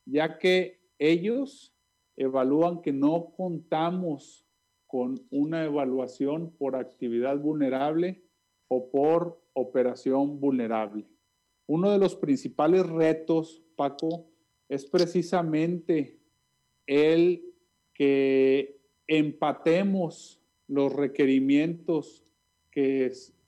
ya 0.05 0.39
que 0.39 0.81
ellos 0.97 1.75
evalúan 2.15 2.81
que 2.81 2.91
no 2.91 3.31
contamos 3.37 4.47
con 4.87 5.23
una 5.29 5.65
evaluación 5.65 6.49
por 6.57 6.75
actividad 6.75 7.37
vulnerable 7.37 8.23
o 8.69 8.89
por 8.89 9.39
operación 9.53 10.39
vulnerable. 10.39 11.07
Uno 11.67 11.91
de 11.91 11.99
los 11.99 12.15
principales 12.15 12.87
retos, 12.89 13.61
Paco, 13.75 14.31
es 14.67 14.87
precisamente 14.87 16.17
el 16.87 17.53
que 17.93 18.81
empatemos 19.05 20.41
los 20.65 20.91
requerimientos 20.91 22.26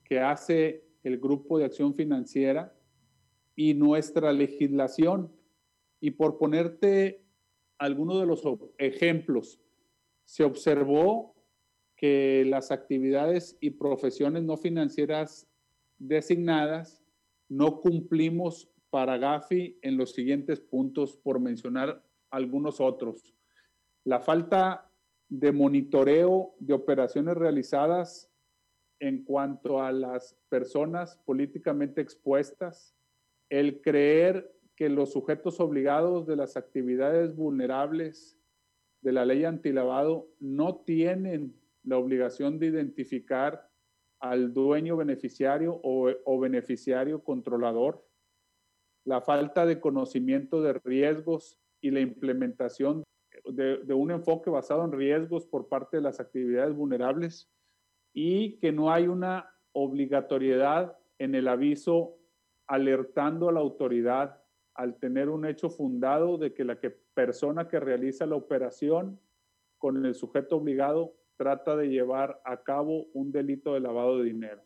que, 0.04 0.18
hace 0.18 0.84
el 1.04 1.20
Grupo 1.20 1.56
de 1.56 1.64
Acción 1.64 1.94
Financiera 1.94 2.74
y 3.54 3.74
nuestra 3.74 4.32
legislación. 4.32 5.32
Y 6.00 6.12
por 6.12 6.36
ponerte 6.36 7.22
algunos 7.78 8.18
de 8.18 8.26
los 8.26 8.42
ejemplos, 8.78 9.60
se 10.24 10.42
observó 10.42 11.36
que 11.96 12.44
las 12.46 12.72
actividades 12.72 13.56
y 13.60 13.70
profesiones 13.70 14.42
no 14.42 14.56
financieras 14.56 15.46
designadas 15.98 17.04
no 17.48 17.80
cumplimos 17.80 18.68
para 18.90 19.18
Gafi 19.18 19.78
en 19.82 19.96
los 19.96 20.12
siguientes 20.12 20.58
puntos, 20.58 21.16
por 21.16 21.38
mencionar 21.38 22.02
algunos 22.30 22.80
otros. 22.80 23.34
La 24.04 24.18
falta 24.18 24.90
de 25.28 25.52
monitoreo 25.52 26.54
de 26.58 26.74
operaciones 26.74 27.36
realizadas 27.36 28.29
en 29.00 29.24
cuanto 29.24 29.82
a 29.82 29.90
las 29.92 30.38
personas 30.48 31.16
políticamente 31.24 32.00
expuestas, 32.00 32.94
el 33.48 33.80
creer 33.80 34.54
que 34.76 34.88
los 34.88 35.12
sujetos 35.12 35.58
obligados 35.58 36.26
de 36.26 36.36
las 36.36 36.56
actividades 36.56 37.34
vulnerables 37.34 38.38
de 39.02 39.12
la 39.12 39.24
ley 39.24 39.44
antilavado 39.44 40.28
no 40.38 40.76
tienen 40.76 41.58
la 41.82 41.98
obligación 41.98 42.58
de 42.58 42.66
identificar 42.66 43.68
al 44.20 44.52
dueño 44.52 44.96
beneficiario 44.96 45.80
o, 45.82 46.38
beneficiario 46.38 47.24
controlador, 47.24 48.06
la 49.06 49.22
falta 49.22 49.64
de 49.64 49.80
conocimiento 49.80 50.60
de 50.60 50.74
riesgos 50.74 51.58
y 51.80 51.90
la 51.90 52.00
implementación 52.00 53.02
de, 53.46 53.94
un 53.94 54.10
enfoque 54.10 54.50
basado 54.50 54.84
en 54.84 54.92
riesgos 54.92 55.46
por 55.46 55.68
parte 55.68 55.96
de 55.96 56.02
las 56.02 56.20
actividades 56.20 56.74
vulnerables 56.74 57.50
y 58.12 58.58
que 58.58 58.72
no 58.72 58.92
hay 58.92 59.06
una 59.06 59.54
obligatoriedad 59.72 60.96
en 61.18 61.34
el 61.34 61.48
aviso 61.48 62.16
alertando 62.66 63.48
a 63.48 63.52
la 63.52 63.60
autoridad 63.60 64.42
al 64.74 64.98
tener 64.98 65.28
un 65.28 65.46
hecho 65.46 65.68
fundado 65.68 66.38
de 66.38 66.54
que 66.54 66.64
la 66.64 66.78
que 66.78 66.90
persona 66.90 67.68
que 67.68 67.80
realiza 67.80 68.26
la 68.26 68.36
operación 68.36 69.20
con 69.78 70.04
el 70.04 70.14
sujeto 70.14 70.56
obligado 70.56 71.16
trata 71.36 71.76
de 71.76 71.88
llevar 71.88 72.40
a 72.44 72.62
cabo 72.62 73.06
un 73.12 73.32
delito 73.32 73.74
de 73.74 73.80
lavado 73.80 74.18
de 74.18 74.24
dinero. 74.24 74.62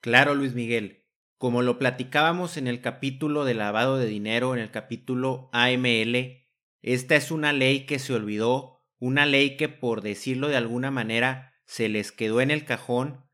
Claro, 0.00 0.34
Luis 0.34 0.54
Miguel. 0.54 1.04
Como 1.38 1.62
lo 1.62 1.78
platicábamos 1.78 2.56
en 2.56 2.66
el 2.66 2.80
capítulo 2.80 3.44
de 3.44 3.54
lavado 3.54 3.96
de 3.96 4.06
dinero, 4.06 4.54
en 4.54 4.60
el 4.60 4.70
capítulo 4.72 5.48
AML, 5.52 6.44
esta 6.82 7.16
es 7.16 7.30
una 7.30 7.52
ley 7.52 7.86
que 7.86 7.98
se 8.00 8.12
olvidó, 8.12 8.80
una 8.98 9.24
ley 9.24 9.56
que 9.56 9.68
por 9.68 10.02
decirlo 10.02 10.48
de 10.48 10.56
alguna 10.56 10.90
manera 10.90 11.54
se 11.68 11.90
les 11.90 12.12
quedó 12.12 12.40
en 12.40 12.50
el 12.50 12.64
cajón, 12.64 13.26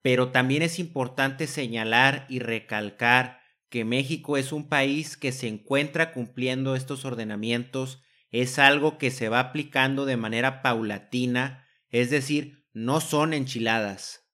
pero 0.00 0.30
también 0.30 0.62
es 0.62 0.78
importante 0.78 1.48
señalar 1.48 2.24
y 2.28 2.38
recalcar 2.38 3.40
que 3.68 3.84
México 3.84 4.36
es 4.36 4.52
un 4.52 4.68
país 4.68 5.16
que 5.16 5.32
se 5.32 5.48
encuentra 5.48 6.12
cumpliendo 6.12 6.76
estos 6.76 7.04
ordenamientos, 7.04 8.00
es 8.30 8.60
algo 8.60 8.96
que 8.96 9.10
se 9.10 9.28
va 9.28 9.40
aplicando 9.40 10.06
de 10.06 10.16
manera 10.16 10.62
paulatina, 10.62 11.66
es 11.90 12.10
decir, 12.10 12.64
no 12.72 13.00
son 13.00 13.34
enchiladas. 13.34 14.24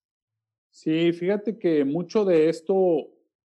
Sí, 0.71 1.15
fíjate 1.15 1.59
que 1.59 1.83
mucho 1.87 2.27
de 2.27 2.51
esto 2.51 3.09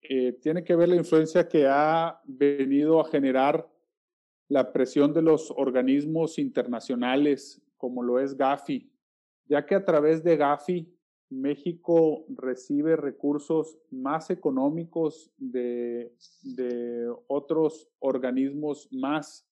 eh, 0.04 0.34
tiene 0.34 0.64
que 0.64 0.76
ver 0.76 0.90
la 0.90 0.96
influencia 0.96 1.48
que 1.48 1.66
ha 1.66 2.22
venido 2.26 3.02
a 3.02 3.10
generar 3.10 3.68
la 4.48 4.72
presión 4.72 5.12
de 5.12 5.24
los 5.24 5.52
organismos 5.58 6.38
internacionales, 6.38 7.64
como 7.78 8.04
lo 8.04 8.20
es 8.20 8.38
Gafi, 8.38 8.92
ya 9.50 9.66
que 9.66 9.76
a 9.76 9.86
través 9.86 10.24
de 10.24 10.38
Gafi 10.38 10.98
México 11.30 12.26
recibe 12.30 12.96
recursos 12.96 13.78
más 13.92 14.30
económicos 14.30 15.32
de, 15.38 16.12
otros 17.28 17.90
organismos 18.00 18.88
más. 18.92 19.46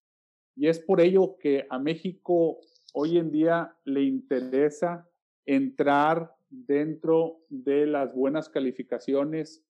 Y 0.55 0.67
es 0.67 0.79
por 0.79 1.01
ello 1.01 1.37
que 1.37 1.67
a 1.69 1.79
México 1.79 2.59
hoy 2.93 3.17
en 3.17 3.31
día 3.31 3.75
le 3.83 4.03
interesa 4.03 5.09
entrar 5.45 6.33
dentro 6.49 7.41
de 7.49 7.85
las 7.85 8.15
buenas 8.15 8.47
calificaciones 8.47 9.65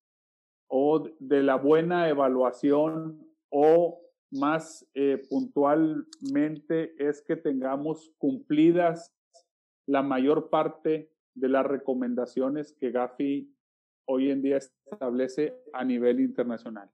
o 0.67 1.09
de 1.19 1.41
la 1.41 1.55
buena 1.55 2.07
evaluación 2.07 3.27
o 3.49 4.01
más 4.31 4.87
eh, 4.93 5.21
puntualmente 5.29 6.93
es 6.97 7.21
que 7.21 7.35
tengamos 7.35 8.11
cumplidas 8.17 9.13
la 9.85 10.01
mayor 10.01 10.49
parte 10.49 11.11
de 11.33 11.49
las 11.49 11.65
recomendaciones 11.65 12.73
que 12.79 12.91
Gafi 12.91 13.53
hoy 14.05 14.31
en 14.31 14.41
día 14.41 14.57
establece 14.57 15.55
a 15.73 15.83
nivel 15.83 16.19
internacional. 16.19 16.89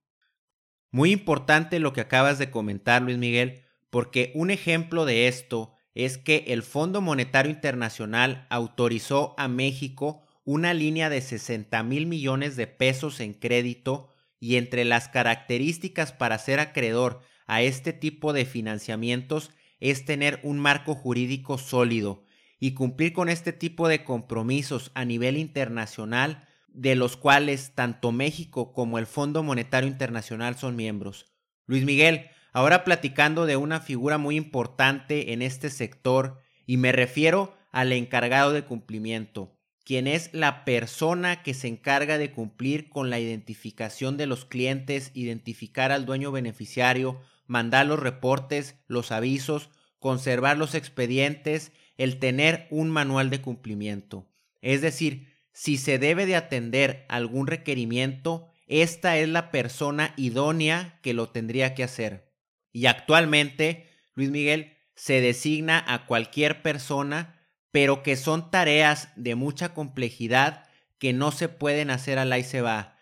Muy 0.92 1.12
importante 1.12 1.80
lo 1.80 1.94
que 1.94 2.02
acabas 2.02 2.40
de 2.40 2.52
comentar, 2.52 3.02
Luis 3.02 3.18
Miguel, 3.18 3.64
porque 3.90 4.32
un 4.36 4.52
ejemplo 4.52 5.06
de 5.06 5.28
esto 5.28 5.74
es 5.94 6.18
que 6.18 6.46
el 6.48 6.64
Fondo 6.64 7.02
Monetario 7.02 7.52
Internacional 7.52 8.46
autorizó 8.50 9.36
a 9.38 9.48
México 9.48 10.24
una 10.44 10.74
línea 10.74 11.10
de 11.10 11.22
60 11.22 11.84
mil 11.84 12.08
millones 12.08 12.56
de 12.56 12.68
pesos 12.68 13.20
en 13.20 13.34
crédito 13.34 14.10
y 14.40 14.56
entre 14.56 14.86
las 14.86 15.08
características 15.08 16.12
para 16.14 16.38
ser 16.40 16.60
acreedor 16.60 17.22
a 17.46 17.62
este 17.62 17.94
tipo 17.94 18.34
de 18.34 18.46
financiamientos 18.46 19.52
es 19.80 20.06
tener 20.06 20.40
un 20.44 20.60
marco 20.60 20.96
jurídico 20.96 21.58
sólido, 21.58 22.24
y 22.62 22.76
cumplir 22.76 23.12
con 23.12 23.28
este 23.28 23.54
tipo 23.54 23.90
de 23.90 24.06
compromisos 24.06 24.92
a 24.94 25.04
nivel 25.04 25.36
internacional 25.36 26.48
de 26.68 26.96
los 26.96 27.18
cuales 27.18 27.74
tanto 27.74 28.12
México 28.12 28.72
como 28.72 29.00
el 29.00 29.08
Fondo 29.08 29.42
Monetario 29.42 29.90
Internacional 29.90 30.56
son 30.56 30.76
miembros. 30.76 31.34
Luis 31.66 31.84
Miguel, 31.84 32.30
ahora 32.54 32.84
platicando 32.84 33.48
de 33.48 33.58
una 33.58 33.82
figura 33.82 34.20
muy 34.20 34.38
importante 34.38 35.34
en 35.34 35.42
este 35.42 35.72
sector 35.72 36.40
y 36.68 36.78
me 36.78 36.92
refiero 36.92 37.58
al 37.72 37.92
encargado 37.94 38.54
de 38.54 38.64
cumplimiento, 38.64 39.58
quien 39.84 40.06
es 40.06 40.30
la 40.32 40.64
persona 40.64 41.42
que 41.42 41.56
se 41.56 41.68
encarga 41.68 42.20
de 42.20 42.32
cumplir 42.32 42.90
con 42.90 43.10
la 43.10 43.20
identificación 43.20 44.18
de 44.18 44.28
los 44.28 44.46
clientes, 44.46 45.10
identificar 45.16 45.92
al 45.92 46.06
dueño 46.06 46.32
beneficiario, 46.32 47.22
mandar 47.48 47.88
los 47.88 48.00
reportes, 48.00 48.76
los 48.88 49.12
avisos, 49.12 49.72
conservar 49.98 50.58
los 50.58 50.76
expedientes 50.76 51.72
el 52.04 52.18
tener 52.18 52.66
un 52.72 52.90
manual 52.90 53.30
de 53.30 53.42
cumplimiento. 53.42 54.28
Es 54.62 54.82
decir, 54.82 55.32
si 55.54 55.78
se 55.78 56.00
debe 56.00 56.26
de 56.26 56.36
atender 56.36 57.06
algún 57.10 57.46
requerimiento, 57.46 58.48
esta 58.66 59.18
es 59.18 59.30
la 59.30 59.52
persona 59.52 60.16
idónea 60.18 61.00
que 61.04 61.14
lo 61.14 61.30
tendría 61.30 61.76
que 61.76 61.84
hacer. 61.84 62.34
Y 62.72 62.88
actualmente, 62.88 63.88
Luis 64.16 64.32
Miguel, 64.32 64.78
se 64.96 65.22
designa 65.22 65.84
a 65.88 66.08
cualquier 66.08 66.64
persona, 66.64 67.40
pero 67.70 68.02
que 68.02 68.16
son 68.16 68.50
tareas 68.50 69.10
de 69.16 69.36
mucha 69.36 69.76
complejidad 69.76 70.66
que 70.98 71.14
no 71.14 71.32
se 71.32 71.50
pueden 71.50 71.92
hacer 71.92 72.18
al 72.18 72.36
y 72.36 72.44
se 72.44 72.62
va, 72.62 72.98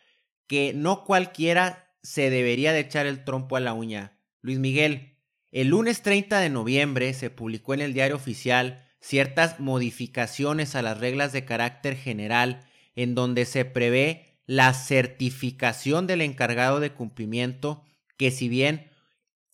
que 0.45 0.73
no 0.73 1.05
cualquiera 1.05 1.93
se 2.03 2.29
debería 2.29 2.73
de 2.73 2.79
echar 2.79 3.05
el 3.05 3.23
trompo 3.23 3.55
a 3.55 3.61
la 3.61 3.73
uña. 3.73 4.17
Luis 4.41 4.59
Miguel, 4.59 5.15
el 5.51 5.69
lunes 5.69 6.01
30 6.01 6.41
de 6.41 6.49
noviembre 6.49 7.13
se 7.13 7.29
publicó 7.29 7.73
en 7.73 7.81
el 7.81 7.93
diario 7.93 8.17
oficial 8.17 8.85
ciertas 8.99 9.59
modificaciones 9.59 10.75
a 10.75 10.81
las 10.81 10.99
reglas 10.99 11.31
de 11.31 11.45
carácter 11.45 11.95
general 11.95 12.65
en 12.95 13.15
donde 13.15 13.45
se 13.45 13.65
prevé 13.65 14.37
la 14.45 14.73
certificación 14.73 16.07
del 16.07 16.21
encargado 16.21 16.79
de 16.79 16.91
cumplimiento 16.91 17.83
que 18.17 18.31
si 18.31 18.49
bien 18.49 18.91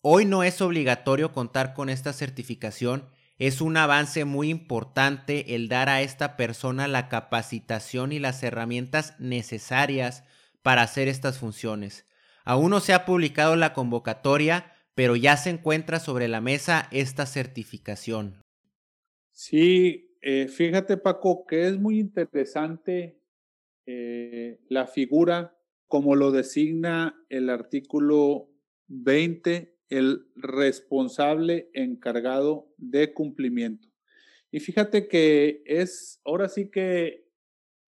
hoy 0.00 0.24
no 0.24 0.42
es 0.42 0.60
obligatorio 0.60 1.32
contar 1.32 1.74
con 1.74 1.90
esta 1.90 2.12
certificación, 2.12 3.08
es 3.38 3.60
un 3.60 3.76
avance 3.76 4.24
muy 4.24 4.48
importante 4.48 5.54
el 5.54 5.68
dar 5.68 5.88
a 5.88 6.00
esta 6.00 6.36
persona 6.36 6.88
la 6.88 7.08
capacitación 7.08 8.12
y 8.12 8.18
las 8.18 8.42
herramientas 8.42 9.14
necesarias 9.18 10.24
para 10.62 10.82
hacer 10.82 11.08
estas 11.08 11.38
funciones. 11.38 12.06
Aún 12.44 12.70
no 12.70 12.80
se 12.80 12.94
ha 12.94 13.04
publicado 13.04 13.54
la 13.56 13.72
convocatoria, 13.74 14.72
pero 14.94 15.14
ya 15.14 15.36
se 15.36 15.50
encuentra 15.50 16.00
sobre 16.00 16.26
la 16.28 16.40
mesa 16.40 16.88
esta 16.90 17.26
certificación. 17.26 18.45
Sí, 19.38 20.16
eh, 20.22 20.48
fíjate 20.48 20.96
Paco 20.96 21.44
que 21.44 21.66
es 21.66 21.78
muy 21.78 21.98
interesante 21.98 23.20
eh, 23.84 24.58
la 24.70 24.86
figura 24.86 25.54
como 25.88 26.16
lo 26.16 26.30
designa 26.30 27.22
el 27.28 27.50
artículo 27.50 28.48
20 28.86 29.76
el 29.90 30.26
responsable 30.36 31.68
encargado 31.74 32.72
de 32.78 33.12
cumplimiento. 33.12 33.86
Y 34.50 34.60
fíjate 34.60 35.06
que 35.06 35.62
es, 35.66 36.18
ahora 36.24 36.48
sí 36.48 36.70
que 36.70 37.28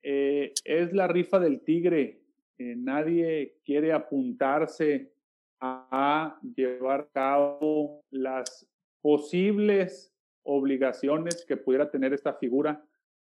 eh, 0.03 0.53
es 0.65 0.93
la 0.93 1.09
rifa 1.09 1.39
del 1.39 1.63
tigre. 1.63 2.27
Nadie 2.59 3.57
quiere 3.65 3.95
apuntarse 3.95 5.15
a, 5.61 6.39
llevar 6.55 7.01
a 7.01 7.11
cabo 7.11 8.05
las 8.11 8.69
posibles 9.01 10.13
obligaciones 10.49 11.45
que 11.47 11.57
pudiera 11.57 11.91
tener 11.91 12.13
esta 12.13 12.33
figura 12.33 12.83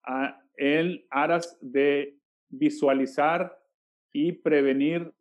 a, 0.04 0.40
en 0.56 1.04
aras 1.10 1.58
de 1.62 2.16
visualizar 2.50 3.58
y 4.14 4.32
prevenir 4.32 5.12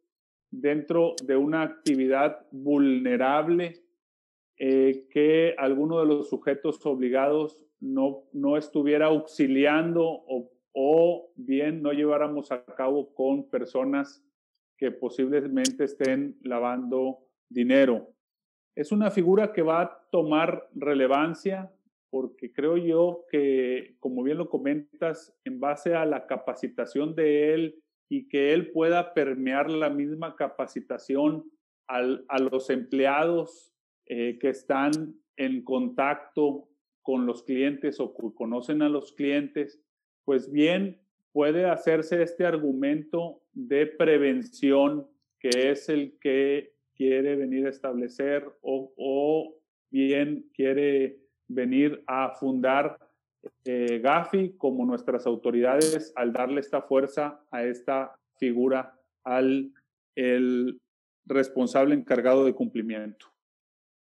dentro 0.50 1.14
de 1.24 1.36
una 1.36 1.62
actividad 1.62 2.46
vulnerable 2.50 3.82
eh, 4.58 5.06
que 5.10 5.54
alguno 5.58 6.00
de 6.00 6.06
los 6.06 6.28
sujetos 6.28 6.84
obligados 6.86 7.64
no, 7.80 8.24
no 8.32 8.56
estuviera 8.56 9.06
auxiliando 9.06 10.04
o, 10.04 10.50
o 10.72 11.32
bien 11.36 11.82
no 11.82 11.92
lleváramos 11.92 12.52
a 12.52 12.64
cabo 12.64 13.14
con 13.14 13.48
personas 13.48 14.22
que 14.76 14.90
posiblemente 14.90 15.84
estén 15.84 16.38
lavando 16.42 17.18
dinero. 17.48 18.12
Es 18.74 18.92
una 18.92 19.10
figura 19.10 19.52
que 19.52 19.62
va 19.62 19.80
a 19.80 20.08
tomar 20.10 20.68
relevancia 20.74 21.72
porque 22.10 22.52
creo 22.52 22.76
yo 22.76 23.24
que, 23.30 23.96
como 24.00 24.22
bien 24.22 24.38
lo 24.38 24.48
comentas, 24.48 25.36
en 25.44 25.60
base 25.60 25.94
a 25.94 26.04
la 26.04 26.26
capacitación 26.26 27.14
de 27.14 27.54
él 27.54 27.82
y 28.08 28.28
que 28.28 28.52
él 28.52 28.70
pueda 28.70 29.14
permear 29.14 29.70
la 29.70 29.90
misma 29.90 30.36
capacitación 30.36 31.44
a 31.88 32.38
los 32.40 32.70
empleados 32.70 33.72
eh, 34.06 34.38
que 34.40 34.48
están 34.48 35.14
en 35.36 35.62
contacto 35.62 36.68
con 37.02 37.26
los 37.26 37.44
clientes 37.44 38.00
o 38.00 38.12
que 38.14 38.34
conocen 38.34 38.82
a 38.82 38.88
los 38.88 39.12
clientes, 39.12 39.80
pues 40.24 40.50
bien 40.50 41.00
puede 41.32 41.66
hacerse 41.66 42.22
este 42.22 42.44
argumento 42.44 43.42
de 43.52 43.86
prevención 43.86 45.06
que 45.38 45.70
es 45.70 45.88
el 45.88 46.18
que 46.18 46.74
quiere 46.94 47.36
venir 47.36 47.66
a 47.66 47.70
establecer 47.70 48.44
o, 48.62 48.92
o 48.96 49.56
bien 49.90 50.50
quiere 50.54 51.20
venir 51.48 52.02
a 52.06 52.30
fundar 52.30 52.98
eh, 53.64 54.00
Gafi 54.02 54.56
como 54.56 54.84
nuestras 54.84 55.26
autoridades 55.26 56.12
al 56.16 56.32
darle 56.32 56.60
esta 56.60 56.82
fuerza 56.82 57.40
a 57.50 57.62
esta 57.62 58.16
figura, 58.38 58.98
al 59.24 59.72
el 60.16 60.80
responsable 61.26 61.94
encargado 61.94 62.44
de 62.44 62.54
cumplimiento. 62.54 63.26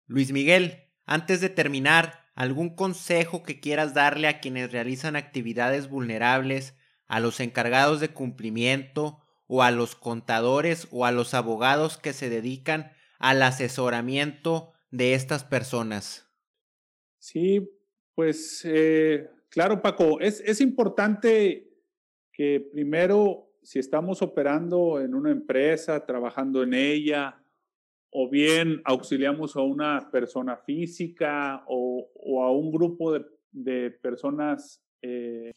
Luis 0.07 0.31
Miguel, 0.31 0.89
antes 1.05 1.41
de 1.41 1.49
terminar, 1.49 2.25
¿algún 2.35 2.75
consejo 2.75 3.43
que 3.43 3.59
quieras 3.59 3.93
darle 3.93 4.27
a 4.27 4.39
quienes 4.39 4.71
realizan 4.71 5.15
actividades 5.15 5.89
vulnerables, 5.89 6.77
a 7.07 7.19
los 7.19 7.39
encargados 7.39 7.99
de 7.99 8.09
cumplimiento 8.09 9.19
o 9.47 9.63
a 9.63 9.71
los 9.71 9.95
contadores 9.95 10.87
o 10.91 11.05
a 11.05 11.11
los 11.11 11.33
abogados 11.33 11.97
que 11.97 12.13
se 12.13 12.29
dedican 12.29 12.91
al 13.19 13.41
asesoramiento 13.41 14.73
de 14.91 15.13
estas 15.13 15.43
personas? 15.43 16.32
Sí, 17.23 17.71
pues 18.15 18.65
eh, 18.65 19.29
claro, 19.47 19.81
Paco, 19.81 20.19
es, 20.19 20.41
es 20.41 20.59
importante 20.59 21.71
que 22.33 22.59
primero, 22.59 23.49
si 23.61 23.79
estamos 23.79 24.21
operando 24.21 24.99
en 24.99 25.15
una 25.15 25.31
empresa, 25.31 26.05
trabajando 26.05 26.63
en 26.63 26.73
ella, 26.73 27.41
o 28.11 28.29
bien 28.29 28.81
auxiliamos 28.83 29.55
a 29.55 29.61
una 29.61 30.11
persona 30.11 30.57
física 30.57 31.63
o, 31.65 32.43
a 32.43 32.51
un 32.51 32.73
grupo 32.73 33.13
de, 33.13 33.25
de 33.53 33.91
personas 33.91 34.83
eh, 35.01 35.53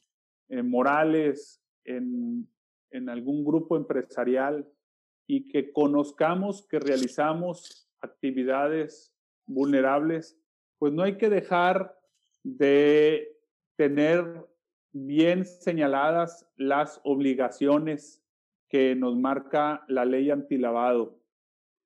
eh, 0.48 0.62
morales 0.62 1.60
en, 1.84 2.48
en 2.92 3.08
algún 3.08 3.44
grupo 3.44 3.76
empresarial 3.76 4.70
y 5.26 5.48
que 5.48 5.72
conozcamos 5.72 6.64
que 6.68 6.78
realizamos 6.78 7.90
actividades 8.00 9.12
vulnerables, 9.48 10.38
pues 10.78 10.92
no 10.92 11.02
hay 11.02 11.16
que 11.16 11.28
dejar 11.28 11.98
de 12.42 13.36
tener 13.76 14.46
bien 14.92 15.44
señaladas 15.44 16.46
las 16.56 17.00
obligaciones 17.04 18.22
que 18.68 18.94
nos 18.94 19.16
marca 19.16 19.84
la 19.88 20.04
ley 20.04 20.30
antilavado. 20.30 21.18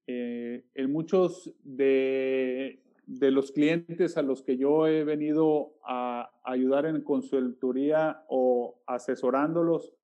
Eh, 0.07 0.65
en 0.75 0.93
muchos 0.93 1.55
de, 1.63 2.83
de, 3.07 3.31
los 3.31 3.53
clientes 3.53 4.17
a 4.17 4.23
los 4.23 4.43
que 4.43 4.57
yo 4.57 4.87
he 4.87 5.05
venido 5.05 5.75
a 5.85 6.31
ayudar 6.43 6.87
en 6.87 7.03
consultoría 7.03 8.25
o 8.29 8.81
asesorándolos, 8.87 9.95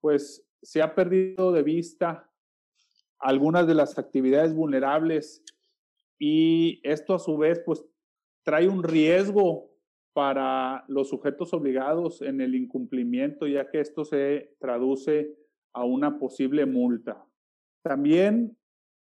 pues 0.00 0.46
se 0.62 0.82
ha 0.82 0.94
perdido 0.94 1.52
de 1.52 1.62
vista 1.62 2.30
algunas 3.18 3.66
de 3.66 3.74
las 3.74 3.98
actividades 3.98 4.54
vulnerables 4.54 5.42
y 6.18 6.80
esto 6.82 7.14
a 7.14 7.18
su 7.18 7.36
vez 7.36 7.60
pues 7.64 7.84
trae 8.46 8.68
un 8.68 8.84
riesgo 8.84 9.72
para 10.12 10.84
los 10.86 11.08
sujetos 11.08 11.52
obligados 11.52 12.22
en 12.22 12.40
el 12.40 12.54
incumplimiento, 12.54 13.48
ya 13.48 13.68
que 13.68 13.80
esto 13.80 14.04
se 14.04 14.54
traduce 14.60 15.36
a 15.74 15.84
una 15.84 16.18
posible 16.20 16.64
multa. 16.64 17.26
También 17.82 18.56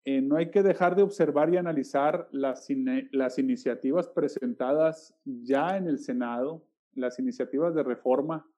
eh, 0.06 0.22
no 0.22 0.36
hay 0.36 0.50
que 0.50 0.62
dejar 0.62 0.96
de 0.96 1.02
observar 1.02 1.52
y 1.52 1.58
analizar 1.58 2.26
las, 2.32 2.66
las 3.12 3.38
iniciativas 3.38 4.08
presentadas 4.08 5.14
ya 5.24 5.76
en 5.76 5.88
el 5.88 5.98
Senado, 5.98 6.64
las 6.94 7.18
iniciativas 7.18 7.74
de 7.74 7.82
reforma, 7.82 8.50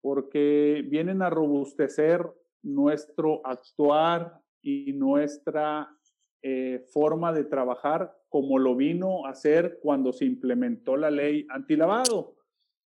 porque 0.00 0.84
vienen 0.90 1.22
a 1.22 1.30
robustecer 1.30 2.28
nuestro 2.62 3.40
actuar 3.46 4.42
y 4.62 4.92
nuestra 4.94 5.96
eh, 6.42 6.84
forma 6.92 7.32
de 7.32 7.44
trabajar 7.44 8.18
como 8.28 8.58
lo 8.58 8.74
vino 8.74 9.26
a 9.26 9.30
hacer 9.30 9.78
cuando 9.80 10.12
se 10.12 10.24
implementó 10.24 10.96
la 10.96 11.10
ley 11.10 11.46
antilavado. 11.50 12.34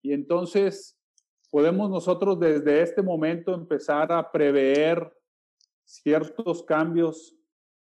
Y 0.01 0.13
entonces 0.13 0.97
podemos 1.51 1.89
nosotros 1.89 2.39
desde 2.39 2.81
este 2.81 3.01
momento 3.01 3.53
empezar 3.53 4.11
a 4.11 4.31
prever 4.31 5.11
ciertos 5.83 6.63
cambios 6.63 7.35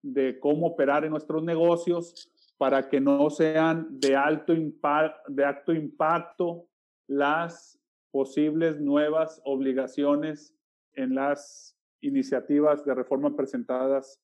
de 0.02 0.38
cómo 0.38 0.68
operar 0.68 1.04
en 1.04 1.10
nuestros 1.10 1.42
negocios 1.42 2.30
para 2.56 2.88
que 2.88 3.00
no 3.00 3.28
sean 3.30 3.88
de 3.98 4.14
alto, 4.16 4.54
de 5.28 5.44
alto 5.44 5.72
impacto 5.72 6.68
las 7.06 7.78
posibles 8.10 8.80
nuevas 8.80 9.40
obligaciones 9.44 10.54
en 10.94 11.14
las 11.14 11.76
iniciativas 12.00 12.84
de 12.84 12.94
reforma 12.94 13.34
presentadas 13.34 14.20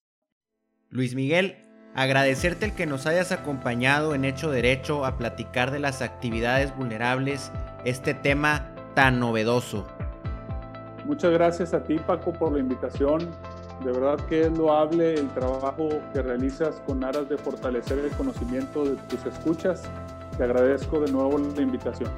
Luis 0.90 1.16
Miguel, 1.16 1.57
agradecerte 1.94 2.64
el 2.64 2.72
que 2.72 2.87
nos 2.87 3.07
hayas 3.07 3.33
acompañado 3.33 4.14
en 4.14 4.25
Hecho 4.25 4.51
Derecho 4.51 5.05
a 5.05 5.18
platicar 5.18 5.72
de 5.72 5.80
las 5.80 6.01
actividades 6.01 6.74
vulnerables, 6.76 7.51
este 7.84 8.14
tema 8.14 8.70
tan 8.95 9.18
novedoso. 9.18 9.87
Muchas 11.05 11.32
gracias 11.32 11.74
a 11.74 11.82
ti 11.82 11.99
Paco 11.99 12.32
por 12.32 12.53
la 12.53 12.61
invitación. 12.61 13.30
De 13.84 13.93
verdad 13.93 14.16
que 14.28 14.43
es 14.43 14.51
loable 14.57 15.14
el 15.14 15.28
trabajo 15.30 15.89
que 16.12 16.22
realizas 16.22 16.80
con 16.87 17.03
aras 17.03 17.28
de 17.28 17.37
fortalecer 17.37 17.99
el 17.99 18.11
conocimiento 18.12 18.84
de 18.84 18.97
tus 19.09 19.26
escuchas. 19.26 19.82
Te 20.39 20.45
agradezco 20.45 21.01
de 21.01 21.11
nuevo 21.11 21.37
la 21.39 21.62
invitación. 21.62 22.11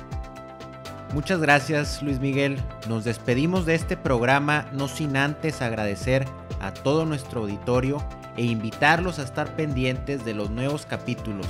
Muchas 1.15 1.41
gracias 1.41 2.03
Luis 2.03 2.21
Miguel. 2.21 2.59
Nos 2.87 3.05
despedimos 3.05 3.65
de 3.65 3.75
este 3.75 3.97
programa 3.97 4.67
no 4.73 4.89
sin 4.89 5.17
antes 5.17 5.63
agradecer 5.63 6.27
a 6.61 6.73
todo 6.75 7.07
nuestro 7.07 7.41
auditorio 7.41 8.03
e 8.39 8.45
invitarlos 8.45 9.19
a 9.19 9.25
estar 9.25 9.57
pendientes 9.57 10.25
de 10.25 10.33
los 10.33 10.49
nuevos 10.49 10.87
capítulos. 10.87 11.49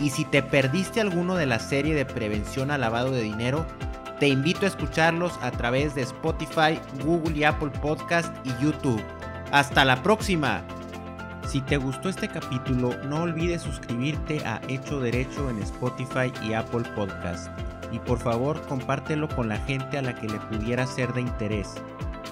Y 0.00 0.10
si 0.10 0.24
te 0.24 0.42
perdiste 0.42 1.00
alguno 1.00 1.36
de 1.36 1.46
la 1.46 1.60
serie 1.60 1.94
de 1.94 2.04
prevención 2.04 2.72
al 2.72 2.80
lavado 2.80 3.12
de 3.12 3.22
dinero, 3.22 3.64
te 4.18 4.26
invito 4.26 4.66
a 4.66 4.68
escucharlos 4.68 5.38
a 5.40 5.52
través 5.52 5.94
de 5.94 6.02
Spotify, 6.02 6.80
Google 7.04 7.38
y 7.38 7.44
Apple 7.44 7.70
Podcast 7.80 8.34
y 8.44 8.50
YouTube. 8.62 9.00
Hasta 9.52 9.84
la 9.84 10.02
próxima. 10.02 10.64
Si 11.46 11.60
te 11.60 11.76
gustó 11.76 12.08
este 12.08 12.26
capítulo, 12.26 12.96
no 13.04 13.22
olvides 13.22 13.62
suscribirte 13.62 14.44
a 14.44 14.60
Hecho 14.66 14.98
Derecho 14.98 15.48
en 15.50 15.62
Spotify 15.62 16.32
y 16.42 16.54
Apple 16.54 16.82
Podcast. 16.96 17.48
Y 17.92 18.00
por 18.00 18.18
favor, 18.18 18.60
compártelo 18.62 19.28
con 19.28 19.48
la 19.48 19.58
gente 19.58 19.98
a 19.98 20.02
la 20.02 20.16
que 20.16 20.26
le 20.26 20.40
pudiera 20.40 20.84
ser 20.84 21.12
de 21.12 21.20
interés. 21.20 21.74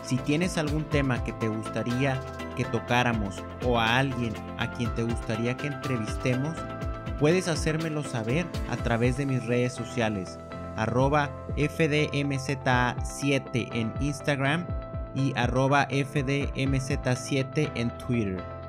Si 0.02 0.16
tienes 0.16 0.58
algún 0.58 0.84
tema 0.84 1.22
que 1.24 1.32
te 1.34 1.48
gustaría 1.48 2.20
que 2.56 2.64
tocáramos 2.66 3.42
o 3.64 3.78
a 3.78 3.98
alguien 3.98 4.34
a 4.58 4.70
quien 4.70 4.94
te 4.94 5.02
gustaría 5.02 5.56
que 5.56 5.68
entrevistemos, 5.68 6.56
puedes 7.18 7.48
hacérmelo 7.48 8.02
saber 8.02 8.46
a 8.70 8.76
través 8.76 9.16
de 9.16 9.24
mis 9.26 9.46
redes 9.46 9.72
sociales, 9.72 10.38
arroba 10.76 11.30
FDMZ7 11.56 13.68
en 13.72 13.92
Instagram 14.00 14.66
y 15.14 15.32
arroba 15.36 15.86
FDMZ7 15.88 17.70
en 17.74 17.90
Twitter. 17.98 18.61